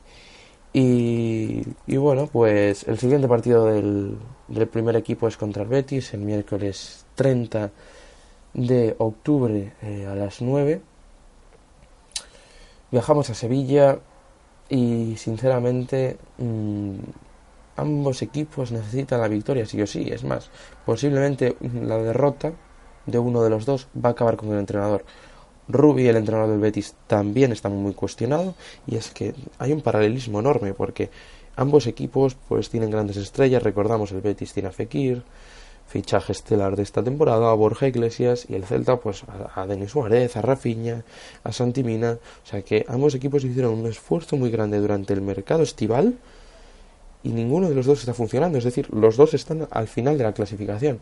Y, 0.72 1.62
y 1.86 1.96
bueno, 1.98 2.26
pues 2.26 2.88
el 2.88 2.98
siguiente 2.98 3.28
partido 3.28 3.66
del, 3.66 4.16
del 4.48 4.66
primer 4.66 4.96
equipo 4.96 5.28
es 5.28 5.36
contra 5.36 5.62
el 5.62 5.68
Betis, 5.68 6.14
el 6.14 6.20
miércoles 6.20 7.04
30 7.14 7.70
de 8.54 8.96
octubre 8.98 9.74
eh, 9.82 10.06
a 10.06 10.14
las 10.14 10.40
9. 10.40 10.80
Viajamos 12.90 13.28
a 13.28 13.34
Sevilla 13.34 13.98
y 14.68 15.16
sinceramente 15.16 16.16
mmm, 16.38 16.94
ambos 17.76 18.22
equipos 18.22 18.72
necesitan 18.72 19.20
la 19.20 19.28
victoria, 19.28 19.66
sí 19.66 19.80
o 19.80 19.86
sí. 19.86 20.08
Es 20.10 20.24
más, 20.24 20.50
posiblemente 20.84 21.56
la 21.60 21.98
derrota 21.98 22.52
de 23.06 23.18
uno 23.18 23.42
de 23.42 23.50
los 23.50 23.66
dos 23.66 23.88
va 23.94 24.10
a 24.10 24.12
acabar 24.12 24.36
con 24.36 24.50
el 24.52 24.58
entrenador. 24.58 25.04
Rubi, 25.66 26.06
el 26.08 26.16
entrenador 26.16 26.50
del 26.50 26.60
Betis, 26.60 26.94
también 27.06 27.52
está 27.52 27.68
muy 27.68 27.94
cuestionado 27.94 28.54
y 28.86 28.96
es 28.96 29.10
que 29.10 29.34
hay 29.58 29.72
un 29.72 29.80
paralelismo 29.80 30.40
enorme 30.40 30.74
porque 30.74 31.10
ambos 31.56 31.86
equipos 31.86 32.36
pues 32.48 32.68
tienen 32.68 32.90
grandes 32.90 33.16
estrellas. 33.16 33.62
Recordamos 33.62 34.12
el 34.12 34.20
Betis 34.20 34.52
tiene 34.52 34.68
a 34.68 34.72
Fekir, 34.72 35.22
fichaje 35.86 36.32
estelar 36.32 36.76
de 36.76 36.82
esta 36.82 37.02
temporada, 37.02 37.50
a 37.50 37.54
Borja 37.54 37.88
Iglesias 37.88 38.46
y 38.48 38.54
el 38.54 38.64
Celta 38.64 38.98
pues 38.98 39.24
a, 39.54 39.66
Denis 39.66 39.92
Suárez, 39.92 40.36
a 40.36 40.42
Rafinha, 40.42 41.02
a 41.42 41.52
Santimina. 41.52 42.12
O 42.12 42.46
sea 42.46 42.60
que 42.60 42.84
ambos 42.86 43.14
equipos 43.14 43.42
hicieron 43.44 43.72
un 43.78 43.86
esfuerzo 43.86 44.36
muy 44.36 44.50
grande 44.50 44.78
durante 44.78 45.14
el 45.14 45.22
mercado 45.22 45.62
estival 45.62 46.18
y 47.24 47.30
ninguno 47.30 47.68
de 47.68 47.74
los 47.74 47.86
dos 47.86 48.00
está 48.00 48.14
funcionando, 48.14 48.58
es 48.58 48.64
decir, 48.64 48.88
los 48.94 49.16
dos 49.16 49.34
están 49.34 49.66
al 49.70 49.88
final 49.88 50.16
de 50.16 50.24
la 50.24 50.32
clasificación. 50.32 51.00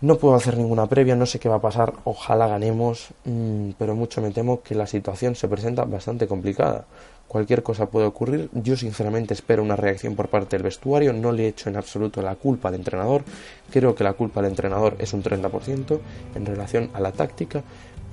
No 0.00 0.18
puedo 0.18 0.34
hacer 0.34 0.56
ninguna 0.58 0.86
previa, 0.86 1.16
no 1.16 1.24
sé 1.24 1.38
qué 1.38 1.48
va 1.48 1.56
a 1.56 1.60
pasar, 1.60 1.94
ojalá 2.04 2.46
ganemos, 2.48 3.08
mm, 3.24 3.70
pero 3.78 3.94
mucho 3.94 4.20
me 4.20 4.30
temo 4.30 4.62
que 4.62 4.74
la 4.74 4.86
situación 4.86 5.34
se 5.34 5.48
presenta 5.48 5.84
bastante 5.84 6.26
complicada. 6.26 6.84
Cualquier 7.28 7.62
cosa 7.62 7.86
puede 7.86 8.06
ocurrir, 8.06 8.50
yo 8.52 8.76
sinceramente 8.76 9.34
espero 9.34 9.62
una 9.62 9.76
reacción 9.76 10.14
por 10.14 10.28
parte 10.28 10.56
del 10.56 10.64
vestuario, 10.64 11.12
no 11.12 11.32
le 11.32 11.48
echo 11.48 11.68
en 11.68 11.76
absoluto 11.76 12.22
la 12.22 12.36
culpa 12.36 12.68
al 12.68 12.74
entrenador, 12.74 13.24
creo 13.70 13.94
que 13.94 14.04
la 14.04 14.12
culpa 14.12 14.40
al 14.40 14.46
entrenador 14.46 14.96
es 14.98 15.12
un 15.12 15.22
30% 15.22 15.98
en 16.34 16.46
relación 16.46 16.90
a 16.92 17.00
la 17.00 17.12
táctica, 17.12 17.62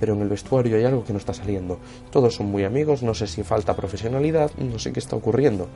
pero 0.00 0.14
en 0.14 0.22
el 0.22 0.28
vestuario 0.28 0.76
hay 0.76 0.84
algo 0.84 1.04
que 1.04 1.12
no 1.12 1.18
está 1.18 1.32
saliendo. 1.32 1.78
Todos 2.10 2.34
son 2.34 2.46
muy 2.46 2.64
amigos, 2.64 3.02
no 3.02 3.14
sé 3.14 3.26
si 3.26 3.42
falta 3.42 3.76
profesionalidad, 3.76 4.50
no 4.56 4.78
sé 4.78 4.92
qué 4.92 5.00
está 5.00 5.16
ocurriendo 5.16 5.68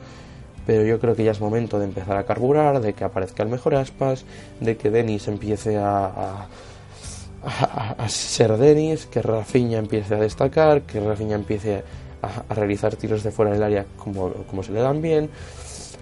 pero 0.69 0.85
yo 0.85 0.99
creo 0.99 1.15
que 1.15 1.23
ya 1.23 1.31
es 1.31 1.41
momento 1.41 1.79
de 1.79 1.85
empezar 1.85 2.15
a 2.15 2.25
carburar, 2.25 2.79
de 2.79 2.93
que 2.93 3.03
aparezca 3.03 3.41
el 3.41 3.49
mejor 3.49 3.73
aspas, 3.73 4.23
de 4.59 4.77
que 4.77 4.91
Denis 4.91 5.27
empiece 5.27 5.79
a, 5.79 6.45
a, 7.97 8.07
ser 8.07 8.55
Denis, 8.55 9.07
que 9.07 9.23
Rafinha 9.23 9.79
empiece 9.79 10.13
a 10.13 10.19
destacar, 10.19 10.83
que 10.83 10.99
Rafinha 10.99 11.33
empiece 11.33 11.81
a, 12.21 12.53
realizar 12.53 12.95
tiros 12.97 13.23
de 13.23 13.31
fuera 13.31 13.49
del 13.49 13.63
área 13.63 13.87
como, 13.97 14.31
como 14.31 14.61
se 14.61 14.71
le 14.71 14.81
dan 14.81 15.01
bien. 15.01 15.31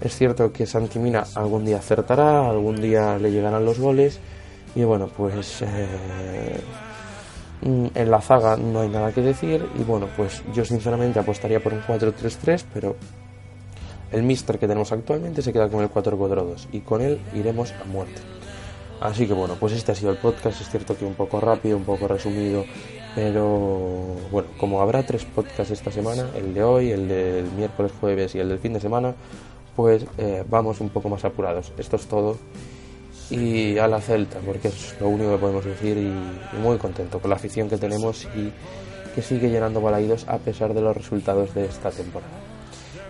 Es 0.02 0.18
cierto 0.18 0.52
que 0.52 0.66
Santimina 0.66 1.24
algún 1.36 1.64
día 1.64 1.78
acertará, 1.78 2.50
algún 2.50 2.82
día 2.82 3.18
le 3.18 3.32
llegarán 3.32 3.64
los 3.64 3.80
goles 3.80 4.20
y 4.76 4.84
bueno, 4.84 5.08
pues 5.16 5.62
eh, 5.62 6.60
en 7.62 8.12
la 8.12 8.20
zaga 8.20 8.58
no 8.58 8.82
hay 8.82 8.90
nada 8.90 9.14
que 9.14 9.22
decir 9.22 9.66
y 9.80 9.84
bueno, 9.84 10.10
pues 10.18 10.44
yo 10.54 10.66
sinceramente 10.66 11.20
apostaría 11.20 11.62
por 11.64 11.72
un 11.72 11.82
4-3-3, 11.84 12.66
pero 12.74 12.98
el 14.12 14.24
Mister 14.24 14.58
que 14.58 14.68
tenemos 14.68 14.92
actualmente 14.92 15.42
se 15.42 15.54
queda 15.54 15.70
con 15.70 15.82
el 15.82 15.90
442 15.90 16.70
y 16.72 16.80
con 16.82 17.02
él 17.02 17.20
iremos 17.34 17.74
a 17.74 17.84
muerte. 17.86 18.22
Así 19.00 19.28
que 19.28 19.34
bueno, 19.34 19.56
pues 19.60 19.74
este 19.74 19.92
ha 19.92 19.96
sido 19.96 20.12
el 20.12 20.18
podcast. 20.18 20.60
Es 20.62 20.70
cierto 20.70 20.98
que 20.98 21.06
un 21.06 21.14
poco 21.14 21.40
rápido, 21.40 21.78
un 21.78 21.84
poco 21.84 22.08
resumido, 22.08 22.66
pero 23.16 24.16
bueno, 24.32 24.50
como 24.58 24.82
habrá 24.82 25.06
tres 25.06 25.26
podcasts 25.26 25.72
esta 25.72 25.92
semana, 25.92 26.30
el 26.36 26.54
de 26.54 26.64
hoy, 26.64 26.92
el 26.92 27.08
del 27.08 27.52
miércoles, 27.52 27.92
jueves 28.00 28.34
y 28.36 28.40
el 28.40 28.50
del 28.50 28.60
fin 28.60 28.74
de 28.74 28.80
semana, 28.80 29.14
pues 29.76 30.06
eh, 30.18 30.44
vamos 30.50 30.82
un 30.82 30.90
poco 30.90 31.10
más 31.10 31.24
apurados. 31.26 31.72
Esto 31.78 31.98
es 31.98 32.08
todo. 32.08 32.38
Y 33.30 33.78
a 33.78 33.88
la 33.88 34.00
Celta, 34.00 34.40
porque 34.40 34.70
es 34.70 34.96
lo 35.02 35.10
único 35.10 35.32
que 35.32 35.38
podemos 35.38 35.66
decir 35.66 35.98
y, 35.98 36.58
muy 36.58 36.78
contento 36.78 37.20
con 37.20 37.30
la 37.30 37.36
afición 37.36 37.70
que 37.70 37.78
tenemos 37.78 38.26
y 38.36 38.52
que 39.14 39.22
sigue 39.22 39.50
llenando 39.50 39.82
balaídos 39.82 40.28
a 40.28 40.38
pesar 40.38 40.74
de 40.74 40.82
los 40.82 40.96
resultados 40.96 41.54
de 41.54 41.66
esta 41.66 41.92
temporada. 41.92 42.57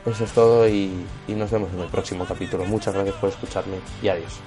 Eso 0.08 0.24
es 0.24 0.32
todo 0.32 0.70
y, 0.70 1.06
nos 1.28 1.52
vemos 1.52 1.70
en 1.74 1.82
el 1.82 1.90
próximo 1.90 2.26
capítulo. 2.26 2.64
Muchas 2.64 2.94
gracias 2.94 3.16
por 3.18 3.30
escucharme 3.30 3.78
y 4.02 4.08
adiós. 4.08 4.40